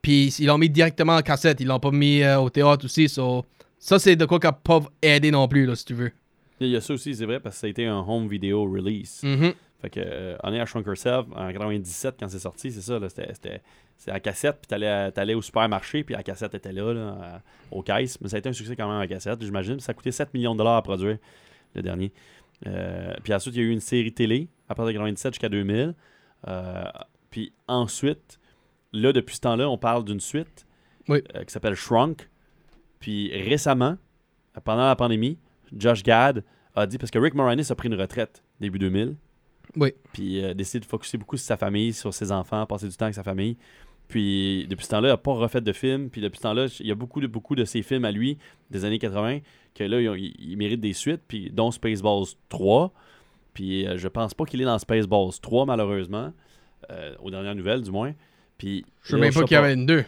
[0.01, 1.59] Puis ils l'ont mis directement en cassette.
[1.61, 3.07] Ils l'ont pas mis euh, au théâtre aussi.
[3.07, 3.45] so-
[3.79, 6.11] ça, c'est de quoi qui n'a pas aidé non plus, là, si tu veux.
[6.59, 8.63] Il y a ça aussi, c'est vrai, parce que ça a été un home video
[8.63, 9.21] release.
[9.23, 9.53] Mhm.
[9.81, 13.07] Fait que euh, Honey, I Shrunk Herself, en 97, quand c'est sorti, c'est ça, là,
[13.09, 13.61] c'était,
[14.07, 17.41] à cassette, puis t'allais, à- t'allais au supermarché, puis la cassette était là, là, à-
[17.71, 18.19] aux caisses.
[18.21, 19.79] Mais ça a été un succès quand même en cassette, j'imagine.
[19.79, 21.17] Ça a coûté 7 millions de dollars à produire,
[21.75, 22.11] le dernier.
[22.67, 25.49] Euh, puis ensuite, il y a eu une série télé, à partir de 97 jusqu'à
[25.49, 25.93] 2000.
[26.47, 26.83] Euh,
[27.29, 28.39] puis ensuite,
[28.93, 30.65] là, depuis ce temps-là, on parle d'une suite
[31.09, 31.21] Oui.
[31.35, 32.29] euh, qui s'appelle Shrunk.
[32.99, 33.97] Puis récemment,
[34.63, 35.37] pendant la pandémie,
[35.75, 36.43] Josh Gad
[36.75, 39.15] a dit, parce que Rick Moranis a pris une retraite début 2000,
[39.77, 39.93] Oui.
[40.13, 43.05] puis euh, décide de focuser beaucoup sur sa famille, sur ses enfants, passer du temps
[43.05, 43.57] avec sa famille.
[44.07, 46.09] Puis depuis ce temps-là, il n'a pas refait de film.
[46.09, 48.37] Puis depuis ce temps-là, il y a beaucoup de, beaucoup de ses films à lui,
[48.69, 49.39] des années 80,
[49.73, 52.93] que là, il, mérite des suites, puis dont Spaceballs 3.
[53.53, 56.33] Puis euh, je pense pas qu'il est dans Spaceballs 3, malheureusement,
[56.91, 58.13] euh, aux dernières nouvelles, du moins.
[58.57, 60.05] Puis, Je sais là, même pas qu'il y avait une deux.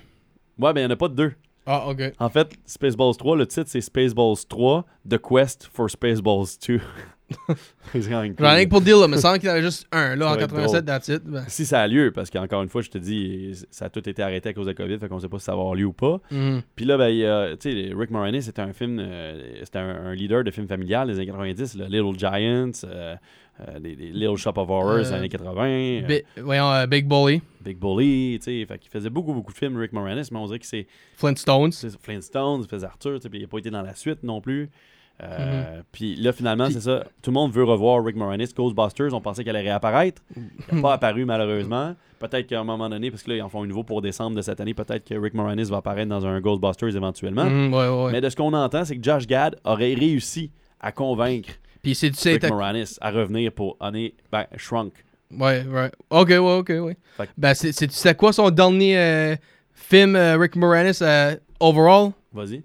[0.57, 1.33] Ouais, mais il n'y en a pas de deux.
[1.65, 2.13] Ah, ok.
[2.19, 6.79] En fait, Spaceballs 3, le titre, c'est Spaceballs 3, The Quest for Spaceballs 2.
[7.93, 8.15] J'en ai
[8.55, 10.31] rien que pour dire, là, mais semble qu'il y en avait juste un, là, Ça
[10.31, 11.23] en va être 87, that's it.
[11.25, 11.43] Ben.
[11.47, 14.21] Si ça a lieu, parce qu'encore une fois, je te dis, ça a tout été
[14.21, 15.93] arrêté à cause de COVID, fait qu'on sait pas si ça va avoir lieu ou
[15.93, 16.19] pas.
[16.31, 16.61] Mhm.
[16.75, 20.13] Puis là, ben, il tu sais, Rick Moranis, c'était un film, euh, c'était un, un
[20.15, 23.15] leader de film familial des années 90, le Little Giants, euh,
[23.67, 26.85] euh, les, les Little Shop of Horrors des Euh, années 80, euh, Bi- voyons, euh,
[26.85, 30.29] Big Bully, Big Bully, tu sais, fait qu'il faisait beaucoup, beaucoup de films, Rick Moranis,
[30.31, 31.71] mais on dirait que c'est Flintstones.
[32.01, 34.39] Flintstones, il faisait Arthur, tu sais, puis il n'a pas été dans la suite non
[34.41, 34.69] plus.
[35.23, 37.03] Euh, Puis là, finalement, c'est ça.
[37.23, 38.49] Tout le monde veut revoir Rick Moranis.
[38.55, 40.21] Ghostbusters, on pensait qu'elle allait réapparaître.
[40.35, 41.95] Elle n'a pas apparu, malheureusement.
[42.19, 44.35] Peut-être qu'à un moment donné, parce que là, ils en font un nouveau pour décembre
[44.35, 47.45] de cette année, peut-être que Rick Moranis va apparaître dans un Ghostbusters éventuellement.
[47.45, 48.11] Mhm, ouais, ouais, ouais.
[48.11, 51.49] Mais de ce qu'on entend, c'est que Josh Gad aurait réussi à convaincre
[51.81, 54.93] Puis c'est tu sais, Rick Moranis à revenir pour Honey, ben, Shrunk.
[55.31, 55.91] Ouais, ouais.
[56.11, 56.97] Ok, ouais, ok, ouais.
[57.17, 59.35] Que- Ben, c'est, quoi son dernier euh,
[59.73, 60.99] film, euh, Rick Moranis,
[61.59, 62.11] overall?
[62.33, 62.63] Vas-y.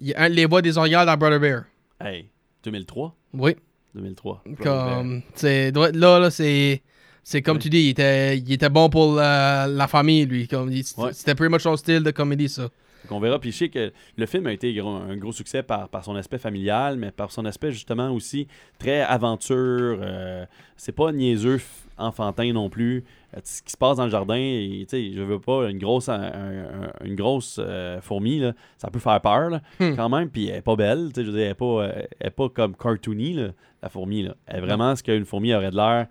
[0.00, 1.62] Il y a un les voix des Orientales dans Brother Bear.
[2.02, 2.28] Hey,
[2.64, 3.14] 2003?
[3.34, 3.56] Oui.
[3.94, 4.44] 2003.
[4.62, 6.82] Comme, là, là, c'est,
[7.22, 10.48] c'est comme tu dis, il était, il était bon pour la, la famille, lui.
[10.48, 11.12] Comme, il- Ouais.
[11.12, 12.68] C'était pretty much son style de comédie, ça.
[13.10, 13.38] On verra.
[13.38, 16.14] Puis je sais que le film a été gros- un gros succès par, par son
[16.16, 18.46] aspect familial, mais par son aspect justement aussi
[18.78, 19.98] très aventure.
[20.00, 21.60] euh, c'est pas niaiseux,
[21.98, 23.04] enfantin non plus.
[23.36, 26.20] Euh, ce qui se passe dans le jardin, et, je veux pas, une grosse, un-
[26.22, 29.94] un- une grosse euh, fourmi, là, ça peut faire peur là, Hmm.
[29.96, 30.30] quand même.
[30.30, 32.48] Puis elle est pas belle, je veux dire, elle est pas, euh, elle est pas
[32.48, 33.48] comme cartoony, là,
[33.82, 34.22] la fourmi.
[34.22, 34.34] Là.
[34.46, 36.06] Elle est vraiment ce qu'une fourmi aurait de l'air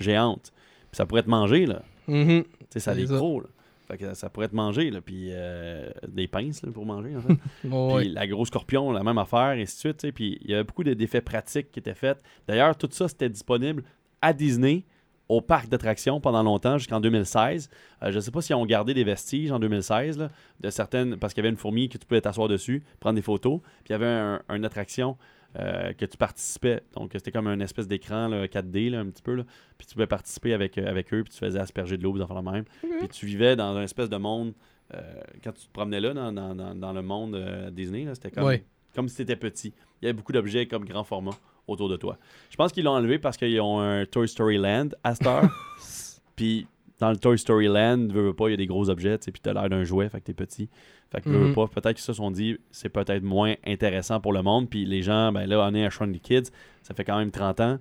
[0.00, 0.52] géante.
[0.90, 1.82] Puis ça pourrait te manger, là.
[2.06, 3.16] Tu sais, ça a ça.
[3.16, 3.48] crocs, là.
[3.88, 5.00] Fait que ça pourrait te manger, là.
[5.00, 7.34] Puis euh, des pinces, là, pour manger, en fait.
[7.68, 10.14] Ouais, Puis la grosse scorpion, la même affaire, et ainsi de suite.
[10.14, 12.22] Puis il y avait beaucoup de- d'effets pratiques qui étaient faits.
[12.48, 13.82] D'ailleurs, tout ça, c'était disponible
[14.22, 14.84] à Disney,
[15.32, 17.68] au parc d'attractions pendant longtemps, jusqu'en 2016.
[18.02, 20.28] Euh, je ne sais pas si on gardé des vestiges en 2016, là,
[20.60, 23.22] de certaines, parce qu'il y avait une fourmi que tu pouvais t'asseoir dessus, prendre des
[23.22, 23.60] photos.
[23.60, 25.16] Puis il y avait un- une attraction
[25.58, 26.80] euh, que tu participais.
[26.94, 29.34] Donc c'était comme une espèce d'écran là, 4D, là, un petit peu.
[29.34, 29.44] Là.
[29.76, 32.32] Puis tu pouvais participer avec, euh, avec eux, puis tu faisais asperger de l'eau, dans
[32.32, 32.64] la même.
[32.80, 34.54] Puis tu vivais dans un espèce de monde.
[34.94, 35.00] euh,
[35.42, 38.62] quand tu te promenais là, dans, dans- dans- le monde euh, Disney, c'était comme, Ouais.
[38.94, 39.72] comme si tu étais petit.
[40.00, 41.30] Il y avait beaucoup d'objets comme grand format
[41.68, 42.18] autour de toi.
[42.50, 45.44] Je pense qu'ils l'ont enlevé parce qu'ils ont un Toy Story Land à cette heure.
[46.36, 46.66] puis
[46.98, 49.32] dans le Toy Story Land, veux, veux pas, il y a des gros objets, puis
[49.42, 50.68] t'as l'air d'un jouet, fait que t'es petit.
[51.10, 51.54] Fait que veux, veux Mhm.
[51.54, 54.70] pas, peut-être qu'ils se sont dit, c'est peut-être moins intéressant pour le monde.
[54.70, 56.50] Puis les gens, ben là, on est à Shrunk the Kids,
[56.82, 57.78] ça fait quand même 30 ans.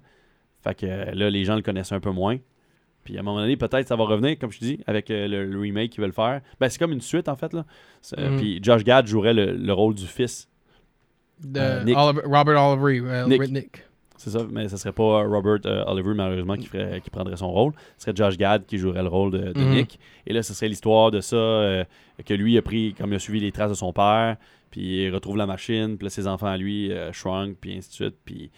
[0.63, 2.37] Fait que euh, là, les gens le connaissent un peu moins.
[3.03, 5.27] Puis à un moment donné, peut-être ça va revenir, comme je te dis, avec euh,
[5.27, 6.41] le, le remake qu'ils veulent faire.
[6.59, 7.51] Ben, c'est comme une suite, en fait.
[7.53, 7.65] là.
[8.19, 8.37] Euh, Mhm.
[8.37, 10.49] Puis Josh Gad jouerait le, le rôle du fils.
[11.43, 11.97] De Euh, Nick.
[11.97, 12.99] Oliver- Robert Olivery.
[13.05, 13.49] euh, Nick.
[13.51, 13.83] Nick.
[14.17, 17.51] C'est ça, mais ce serait pas Robert euh, Oliver, malheureusement, qui, ferait, qui prendrait son
[17.51, 17.73] rôle.
[17.97, 19.73] Ce serait Josh Gad qui jouerait le rôle de, de Mhm.
[19.73, 19.99] Nick.
[20.27, 21.83] Et là, ce serait l'histoire de ça, euh,
[22.23, 24.37] que lui a pris, comme il a suivi les traces de son père,
[24.69, 27.89] puis il retrouve la machine, puis là, ses enfants à lui, euh, shrunk, puis ainsi
[27.89, 28.51] de suite, puis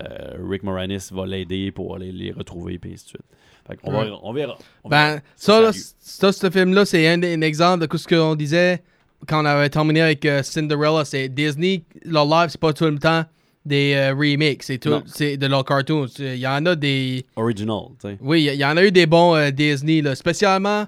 [0.00, 3.24] euh, Rick Moranis va l'aider pour aller les retrouver, puis ainsi de suite.
[3.66, 4.08] Fait qu'on Ouais.
[4.08, 4.56] va, on verra.
[4.84, 5.16] On verra.
[5.16, 8.82] Ben, ça, là, ça, ce film-là, c'est un, un exemple de ce qu'on disait
[9.26, 11.04] quand on avait terminé avec euh, Cinderella.
[11.04, 13.24] C'est Disney, leur live, c'est pas tout le temps
[13.64, 16.06] des euh, remakes, c'est tout, c'est de leurs cartoons.
[16.18, 17.24] Il y en a des.
[17.36, 18.18] Original, tu sais.
[18.20, 20.86] Oui, il y, en a eu des bons euh, Disney, là, spécialement.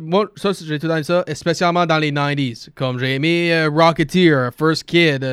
[0.00, 2.68] Moi, ça, j'ai tout dans ça, spécialement dans les 90s.
[2.74, 5.24] Comme j'ai aimé euh, Rocketeer, First Kid,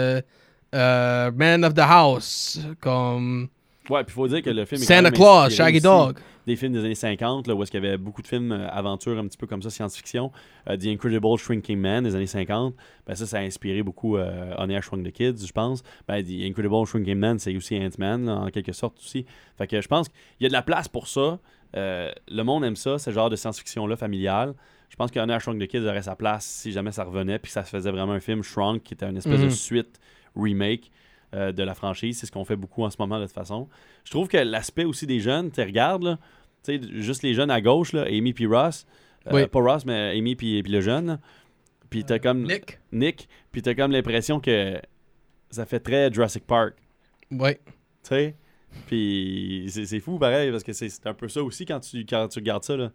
[0.74, 3.50] Man of the House, comme
[3.92, 6.18] Ouais, puis il faut dire que le film est Santa Claus, Shaggy Dog.
[6.48, 8.68] des films des années 50, là, où est-ce qu'il y avait beaucoup de films euh,
[8.70, 10.32] aventures un petit peu comme ça, science-fiction.
[10.70, 12.74] Euh, The Incredible Shrinking Man des années 50,
[13.06, 15.84] ben ça, ça a inspiré beaucoup euh, On Air Shrunk the Kids, je pense.
[16.08, 19.26] Ben, The Incredible Shrinking Man, c'est aussi Ant-Man, en quelque sorte aussi.
[19.58, 21.38] Fait que je pense qu'il y a de la place pour ça.
[21.76, 24.54] Euh, le monde aime ça, ce genre de science-fiction-là familiale.
[24.90, 27.52] Je pense qu'On Air Shrunk the Kids aurait sa place si jamais ça revenait, puis
[27.52, 29.52] ça se faisait vraiment un film Shrunk, qui était une espèce de Mhm.
[29.52, 30.00] suite
[30.36, 30.92] remake
[31.34, 32.20] euh, de la franchise.
[32.20, 33.68] C'est ce qu'on fait beaucoup en ce moment de toute façon.
[34.04, 36.20] Je trouve que l'aspect aussi des jeunes, tu sais, regarde, là,
[36.64, 38.86] tu sais, juste les jeunes à gauche, là, Amy puis Ross.
[39.28, 39.48] Euh, Oui.
[39.48, 41.20] Pas Ross, mais Amy puis, puis le jeune.
[41.90, 42.80] Puis t'as comme Nick.
[42.92, 44.80] Nick, puis t'as comme l'impression que
[45.50, 46.76] ça fait très Jurassic Park.
[47.32, 47.60] Ouais.
[47.66, 47.72] Tu
[48.04, 48.36] sais?
[48.88, 52.06] Puis c'est c'est fou pareil, parce que c'est c'est un peu ça aussi quand tu,
[52.06, 52.78] quand tu regardes ça.
[52.78, 52.92] Là.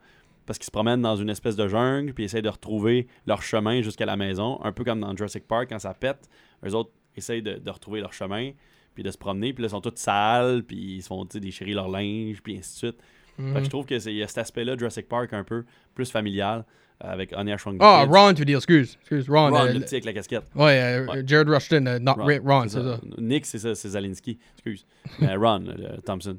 [0.46, 3.42] Parce qu'ils se promènent dans une espèce de jungle, puis ils essayent de retrouver leur
[3.42, 4.58] chemin jusqu'à la maison.
[4.64, 6.28] Un peu comme dans Jurassic Park, quand ça pète,
[6.64, 8.50] eux autres essayent de, de retrouver leur chemin,
[8.94, 11.72] puis de se promener, puis là, ils sont tous sales, puis ils se font déchirer
[11.72, 13.00] leur linge, puis ainsi de suite.
[13.36, 16.64] Fait que je trouve qu'il y a cet aspect-là, Jurassic Park, un peu plus familial,
[17.04, 18.12] euh, avec Air Shrunk the Ah, Kids.
[18.16, 18.96] Ron, tu dis, excuse.
[19.02, 19.50] Excuse, Ron.
[19.50, 20.44] Ron, euh, le petit avec la casquette.
[20.54, 21.22] ouais, euh, Ouais.
[21.26, 22.98] Jared Rushton, euh, not Ron, Ron c'est ça.
[23.18, 24.38] Nick, c'est ça, c'est Zalinski.
[24.54, 24.86] Excuse.
[25.18, 25.64] Mais Ron,
[26.06, 26.38] Thompson.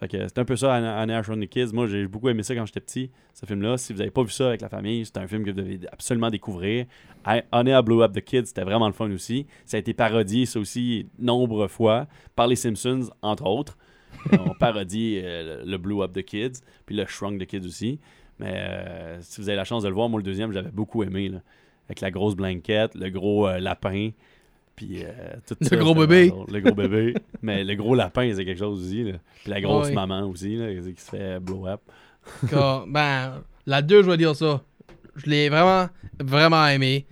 [0.00, 1.74] Fait que c'est un peu ça, Shrunk the Kids.
[1.74, 3.76] Moi, j'ai beaucoup aimé ça quand j'étais petit, ce film-là.
[3.76, 5.80] Si vous n'avez pas vu ça avec la famille, c'est un film que vous devez
[5.92, 6.86] absolument découvrir.
[7.26, 9.46] Air Blew Up the Kids, c'était vraiment le fun aussi.
[9.66, 13.76] Ça a été parodié, ça aussi, nombre fois, par les Simpsons, entre autres.
[14.32, 18.00] Euh, On parodie euh, le Blew Up the Kids, puis le Shrunk the Kids aussi.
[18.38, 21.02] Mais euh, si vous avez la chance de le voir, moi, le deuxième, j'avais beaucoup
[21.02, 21.28] aimé.
[21.28, 21.42] Là.
[21.88, 24.10] Avec la grosse blanquette, le gros euh, lapin,
[24.86, 25.10] puis euh,
[25.46, 26.28] tout Le ça, gros bébé.
[26.30, 26.46] drôle.
[26.50, 27.14] Le gros bébé.
[27.42, 29.04] Mais le gros lapin, c'est quelque chose aussi.
[29.04, 29.18] Là.
[29.42, 29.92] Puis la grosse Ouais.
[29.94, 31.80] maman aussi, là, qui se fait blow up.
[32.86, 34.62] Ben, la 2, je vais dire ça.
[35.16, 35.88] Je l'ai vraiment,
[36.18, 37.06] vraiment aimé.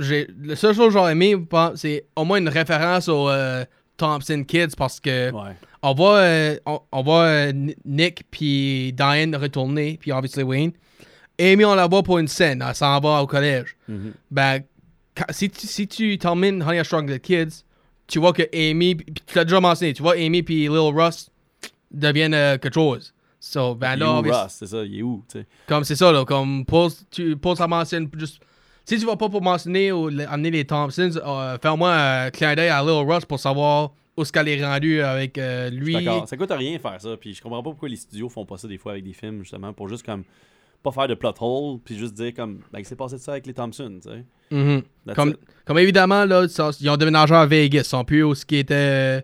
[0.00, 1.34] j'ai, le seul chose que j'aurais aimé,
[1.74, 3.64] c'est au moins une référence aux euh,
[3.96, 5.52] Thompson Kids parce que Ouais.
[5.82, 10.72] on voit, euh, on, on voit euh, N- Nick puis Diane retourner, puis obviously Wayne.
[11.38, 13.76] Amy, on la voit pour une scène, elle s'en va au collège.
[13.88, 14.12] Mhm.
[14.30, 14.60] Ben,
[15.30, 17.64] si tu, si tu termines Honey I Shrunk the Kids,
[18.06, 21.30] tu vois que Amy, tu l'as déjà mentionné, tu vois Amy puis Lil Russ
[21.90, 23.12] deviennent euh, quelque chose.
[23.40, 24.56] So, ben Il est là, où, obvious- Ross?
[24.58, 25.22] C'est ça, il est où?
[25.30, 25.46] tu sais?
[25.66, 28.40] comme c'est ça, là, comme pour, tu, pour ça mentionne juste.
[28.86, 32.68] Si tu vas pas pour mentionner ou amener les Thompsons, euh, fais-moi un clin d'œil
[32.68, 35.94] à Lil Russ pour savoir où ce qu'elle est rendue avec euh, lui.
[35.94, 36.28] D'accord.
[36.28, 37.16] Ça coûte rien faire ça.
[37.16, 39.40] Puis je comprends pas pourquoi les studios font pas ça des fois avec des films,
[39.42, 40.24] justement, pour juste comme
[40.82, 43.32] pas faire de plot hole, puis juste dire comme, ben, il s'est passé de ça
[43.32, 44.24] avec les Thompson, tu sais?
[44.54, 44.82] Mhm.
[45.66, 46.46] Comme, évidemment, là,
[46.80, 47.80] ils ont déménagé à Vegas.
[47.80, 49.20] Ils sont plus où ce qui était euh,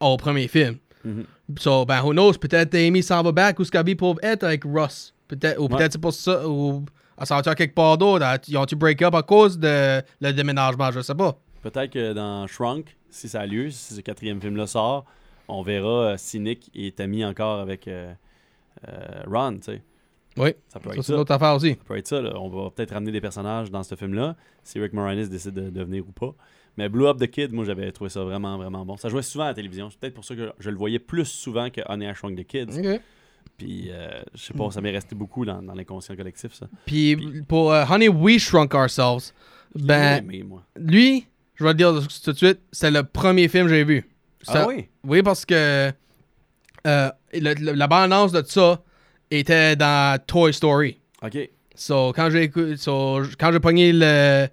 [0.00, 0.76] au premier film.
[1.04, 1.24] Mhm.
[1.58, 5.12] So, ben, who knows, peut-être Amy s'en va back qu'elle vit pour être avec Russ.
[5.28, 5.68] Peut-être, ou Ouais.
[5.76, 6.84] peut-être c'est pour ça, ou
[7.18, 8.24] elle s'en va quelque part d'autre?
[8.48, 11.36] Ils ont-tu break up à cause de le déménagement, je sais pas.
[11.62, 15.04] Peut-être que dans Shrunk, si ça a lieu, si ce quatrième film-là sort,
[15.48, 18.12] on verra euh, si Nick est ami encore avec euh,
[18.88, 19.82] euh, Ron, tu sais.
[20.42, 21.34] Oui, Ça peut ça être ça.
[21.34, 21.70] affaire aussi.
[21.70, 22.32] Ça peut être ça, là.
[22.36, 25.82] On va peut-être ramener des personnages dans ce film-là, si Rick Moranis décide de, de
[25.84, 26.34] venir ou pas.
[26.76, 28.96] Mais Blue Up the Kid, moi, j'avais trouvé ça vraiment, vraiment bon.
[28.96, 29.90] Ça jouait souvent à la télévision.
[29.90, 32.46] C'est peut-être pour ça que je le voyais plus souvent que Honey, I Shrunk the
[32.46, 32.80] Kids.
[33.56, 36.66] Puis, euh, je sais pas, ça m'est resté beaucoup dans, dans l'inconscient collectif, ça.
[36.86, 39.32] Puis pour euh, Honey, We Shrunk Ourselves,
[39.74, 40.62] ben, aimé, moi.
[40.76, 41.26] lui,
[41.56, 41.92] je vais te dire
[42.24, 44.08] tout de suite, c'est le premier film que j'ai vu.
[44.48, 44.88] Ah oui?
[45.04, 45.92] Oui, parce que
[46.86, 48.82] euh, le- le- la bande-annonce de ça
[49.30, 50.98] était dans Toy Story.
[51.22, 51.38] OK.
[51.74, 54.48] So, quand j'ai so, quand j'ai pogné le.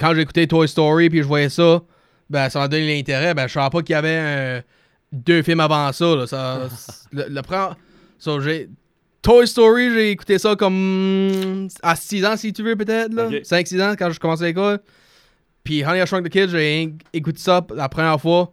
[0.00, 1.82] Quand j'ai écouté Toy Story puis je voyais ça,
[2.30, 3.34] ben ça m'a donné l'intérêt.
[3.34, 4.62] Ben je savais pas qu'il y avait un-
[5.12, 6.16] deux films avant ça.
[6.16, 6.68] Là, ça
[7.12, 7.74] le, le pre-
[8.18, 8.68] so, j'ai.
[9.22, 13.14] Toy Story, j'ai écouté ça comme à 6 ans si tu veux peut-être.
[13.14, 13.26] là.
[13.28, 13.32] Ok.
[13.42, 14.80] 5-6 ans quand je commençais l'école.
[15.62, 18.52] Puis Honey I Shrunk the Kids, j'ai écouté ça la première fois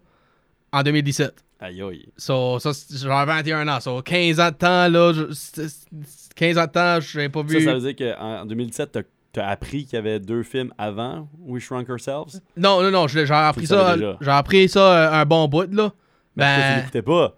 [0.72, 1.34] en 2017.
[1.62, 2.08] Aïe, aïe.
[2.18, 3.80] So, ça, j'avais 21 ans.
[3.80, 7.30] So, 15 ans de temps, là, je- c'est- c'est- 15 ans de temps, je n'avais
[7.30, 7.60] pas vu.
[7.60, 9.02] Ça, ça veut dire qu'en 2017, t'as
[9.44, 12.42] as appris qu'il y avait deux films avant We Shrunk Ourselves?
[12.58, 13.78] Non, non, non, j'ai appris ça.
[13.78, 14.18] savais déjà.
[14.20, 14.80] J'ai appris ça
[15.14, 15.94] euh, un bon bout, là.
[16.36, 16.76] Mais pourquoi tu Ben.
[16.78, 17.36] l'écoutais pas?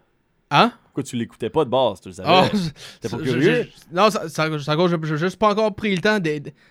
[0.52, 0.72] Hein?
[0.86, 2.00] Pourquoi tu l'écoutais pas de base?
[2.02, 2.30] Tu le savais?
[2.32, 2.58] Oh,
[3.02, 3.68] T'es pas curieux?
[3.92, 6.20] non, ça, ça, ça j'ai juste pas encore pris le temps.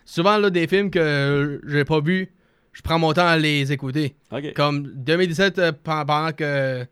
[0.05, 2.33] souvent, là, des films que j'ai pas vus,
[2.73, 4.17] je prends mon temps à les écouter.
[4.55, 6.87] Comme 2017, euh, pen- pendant que.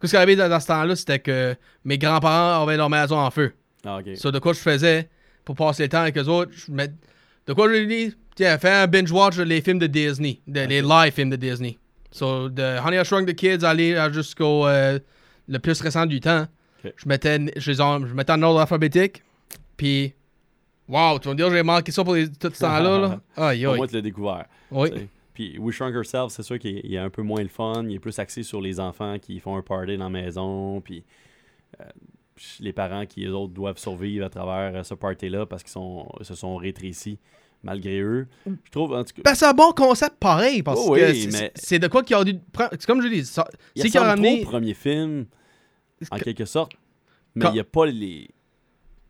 [0.00, 3.30] Qu'est-ce qui arrivait dans, dans ce temps-là, c'était que mes grands-parents avaient leur maison en
[3.30, 3.52] feu.
[3.84, 4.16] Ah, OK.
[4.16, 5.08] So, de quoi je faisais
[5.44, 6.92] pour passer le temps avec eux autres, je mets-
[7.46, 10.80] de quoi je lui dis, tiens, fais un binge-watch les films de Disney, de- les
[10.82, 11.78] live films de Disney.
[12.12, 14.98] So, de Honey I Shrunk the Kids, aller jusqu'au euh,
[15.48, 16.46] le plus récent du temps,
[16.96, 19.22] je mettais, je, les en- je mettais en ordre alphabétique,
[19.76, 20.14] puis,
[20.88, 23.20] wow, tu vas me dire, j'ai manqué ça pour les- tout ce temps-là, là?
[23.48, 23.76] Aïe, aïe.
[23.76, 24.44] moins, tu l'as découvert.
[24.70, 24.90] Oui.
[25.40, 27.84] Puis We Shrunk Ourselves, c'est sûr qu'il est- un peu moins le fun.
[27.88, 30.82] Il est plus axé sur les enfants qui font un party dans la maison.
[30.82, 31.02] Puis
[31.80, 31.84] euh,
[32.60, 36.06] les parents qui, eux autres, doivent survivre à travers euh, ce party-là parce qu'ils sont,
[36.20, 37.18] se sont rétrécis
[37.62, 38.26] malgré eux.
[38.46, 41.22] Je trouve, en tout cas, Ben, c'est un bon concept pareil, parce Oh que oui,
[41.30, 42.70] c'est- mais- c'est de quoi qu'il a dû prendre.
[42.72, 44.42] C'est comme je dis, c'est qu'il a ressemble trop ramené.
[44.42, 45.24] au premier film,
[46.10, 46.72] en Que- quelque sorte.
[47.34, 48.28] Mais il n'y a pas les...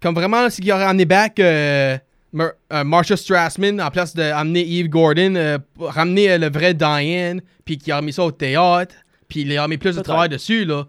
[0.01, 1.99] Comme vraiment, c'est qu'il aurait amené back euh,
[2.33, 7.41] Mar- euh, Marsha Strassman en place d'amener Eve Gordon, euh, ramener euh, le vrai Diane,
[7.65, 8.95] puis qu'il a mis ça au théâtre,
[9.29, 10.87] puis il a mis plus de travail dessus, là.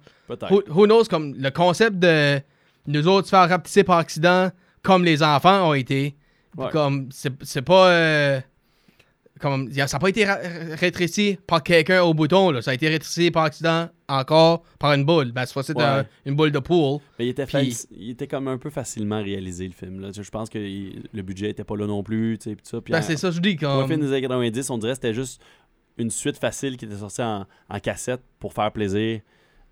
[0.52, 2.40] Who, who knows, comme le concept de
[2.88, 4.50] nous autres se faire rapetisser par accident,
[4.84, 6.16] comme les enfants ont été.
[6.58, 6.70] Ouais.
[6.72, 8.42] Comme, c'est c'est pas.
[9.42, 12.62] Comme, ça n'a pas été rétréci par quelqu'un au bouton, là.
[12.62, 15.32] Ça a été rétréci par accident encore par une boule.
[15.32, 15.86] Ben, cette c'était Ouais.
[15.86, 17.00] un- une boule de poule.
[17.20, 20.00] Mais il était, Puis- il était comme un peu facilement réalisé, le film.
[20.00, 20.10] Là.
[20.14, 22.38] Je pense que il- le budget était pas là non plus.
[22.40, 22.82] tu sais, puis ça.
[22.82, 23.56] Puis Ben, en- c'est ça, que je dis.
[23.56, 25.42] Comme, film des années 90, on dirait que c'était juste
[25.98, 29.20] une suite facile qui était sortie en, en cassette pour faire plaisir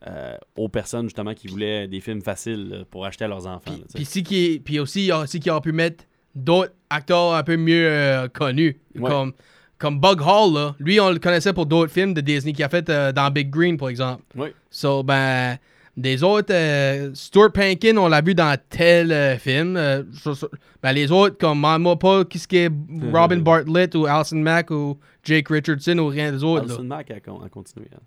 [0.08, 3.74] euh, aux personnes justement qui voulaient des films faciles là, pour acheter à leurs enfants.
[3.94, 6.72] Puis, si qui est- puis aussi, il y a aussi qui aurait pu mettre d'autres
[6.90, 8.80] acteurs un peu mieux euh, connus.
[8.96, 9.10] Ouais.
[9.10, 9.34] Comme,
[9.80, 10.76] comme Bug Hall, là.
[10.80, 13.50] Lui, on le connaissait pour d'autres films de Disney qu'il a fait euh, dans Big
[13.50, 14.24] Green, par exemple.
[14.36, 14.50] Oui.
[14.70, 15.58] So, ben,
[15.98, 19.76] des autres, euh, Stuart Pankin, on l'a vu dans tel euh, film.
[19.78, 20.50] euh, so- so-
[20.84, 22.72] ben, les autres, comme moi pas qui est
[23.14, 26.66] Robin Bartlett ou Alison Mack ou Jake Richardson ou rien des autres.
[26.66, 27.48] Alison Mack a, con- a.
[27.56, 27.98] Elle.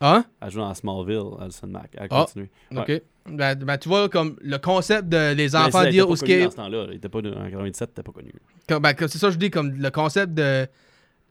[0.00, 0.24] Hein?
[0.40, 1.90] Elle joue dans Smallville, Alison Mack.
[1.94, 2.50] Elle a Ah, continué.
[2.72, 2.78] Ouais.
[2.80, 3.02] Ok.
[3.30, 6.40] Ben, ben, tu vois, comme le concept de les enfants dire où ce connu qui
[6.40, 6.44] est.
[6.44, 6.86] dans ce temps-là.
[6.90, 8.32] Il était pas en 97, il était pas connu.
[8.68, 10.66] Comme- ben, c'est ça que je dis, comme le concept de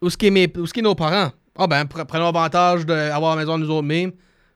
[0.01, 1.31] où ce qui est, mes, où ce qui est nos parents.
[1.57, 4.11] Ah ben, pre- prenons avantage d'avoir la maison de nous autres mêmes.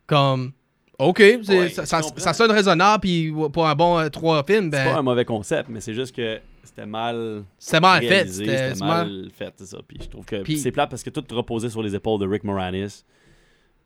[0.08, 0.52] Comme,
[1.00, 4.92] ok, Ouais, ça, ça, sonne raisonnable, puis pour un bon euh, trois films, C'est pas
[4.92, 8.28] un ben, mauvais concept, mais c'est juste que c'était mal C'était mal fait.
[8.28, 9.78] C'était mal- mal fait, c'est ça.
[9.88, 12.44] Puis je trouve que c'est plat parce que tout reposait sur les épaules de Rick
[12.44, 13.04] Moranis.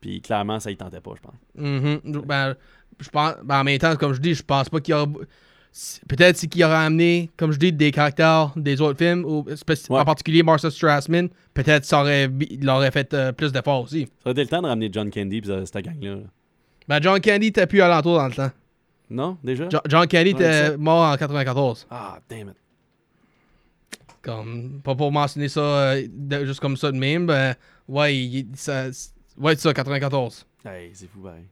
[0.02, 1.36] Puis clairement, ça y tentait pas, je pense.
[1.56, 2.22] Mhm.
[2.26, 2.56] Ben,
[3.00, 5.08] je pense, ben, en même temps, comme je dis, je pense pas qu'il y aura.
[6.08, 10.00] Peut-être c'est qu'il aurait amené, comme je dis, des caractères des autres films, ou Ouais.
[10.00, 11.30] en particulier Marcel Strassman.
[11.54, 14.06] Peut-être ça aurait, il aurait fait euh, plus d'efforts aussi.
[14.06, 16.16] Ça aurait été le temps de ramener John Candy et cette gang-là.
[16.16, 16.22] là.
[16.88, 18.52] Ben, John Candy était plus alentour dans le temps.
[19.12, 19.70] Non, déjà?
[19.70, 21.86] Jo- John Candy était mort en 94.
[21.92, 22.56] Ah, damn it.
[24.22, 27.56] Comme, pas pour mentionner ça euh, de- juste comme ça de même, ben,
[27.88, 28.88] ouais, il- ça,
[29.38, 30.46] ouais, c'est ça, 94.
[30.66, 31.46] Hey, c'est fou, pareil.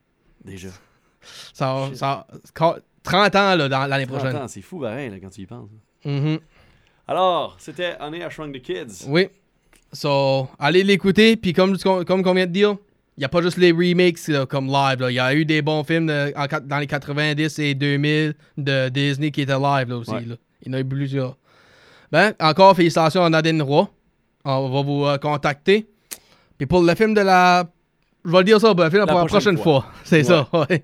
[0.44, 0.68] Déjà.
[1.54, 2.28] Ça, ça,
[3.08, 4.48] 30 ans là, dans l'année 30 prochaine.
[4.48, 5.70] c'est fou, pareil, là, quand tu y penses.
[6.06, 6.40] Mhm.
[7.08, 9.06] Alors, c'était Honey, I Shrunk the Kids.
[9.08, 9.30] Oui.
[9.94, 11.38] So, allez l'écouter.
[11.38, 12.76] Puis comme, comme on vient de dire,
[13.18, 15.06] il n'y a pas juste les remakes là, comme live.
[15.10, 18.36] Il y a eu des bons films de- en quat- dans les 90 et 2000
[18.58, 20.12] de Disney qui étaient live là, aussi.
[20.12, 20.26] Ouais.
[20.26, 20.36] là.
[20.64, 21.38] Il y en a eu plusieurs.
[22.12, 23.90] Ben, encore félicitations à Nadine Roy.
[24.44, 25.88] On va vous euh, contacter.
[26.58, 27.66] Puis pour le film de la...
[28.26, 29.82] Je vais le dire ça, ben, le film La pour la prochaine fois.
[29.82, 29.92] fois.
[30.04, 30.84] C'est ça, ouais.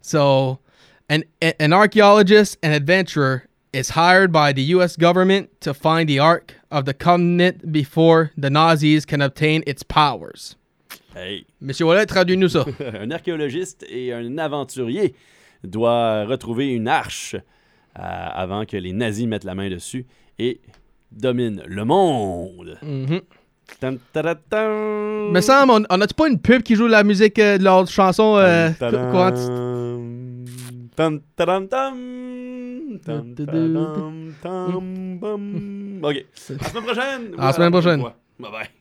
[0.00, 0.58] So,
[1.10, 1.24] an,
[1.58, 3.42] an archaeologist and adventurer
[3.72, 4.96] is hired by the U.S.
[4.96, 10.56] government to find the Ark of the Covenant before the Nazis can obtain its powers.
[11.14, 11.44] Hey.
[11.60, 12.64] Monsieur Wallet, traduis-nous ça.
[13.02, 15.14] un archéologiste et un aventurier
[15.64, 17.40] doivent retrouver une arche euh,
[17.98, 20.06] avant que les nazis mettent la main dessus
[20.38, 20.60] et
[21.10, 22.78] dominent le monde.
[22.82, 23.20] Mhm.
[23.78, 25.30] Tam, taratam.
[25.32, 27.86] Me semble, on, on a-tu pas une pub qui joue la musique euh, de leur
[27.86, 28.70] chanson euh,
[31.00, 31.20] Tam.
[34.42, 36.00] Tam.
[36.02, 36.16] Ok.
[36.16, 37.34] À la semaine prochaine.
[37.38, 38.00] À la semaine prochaine.
[38.38, 38.79] Bye bye.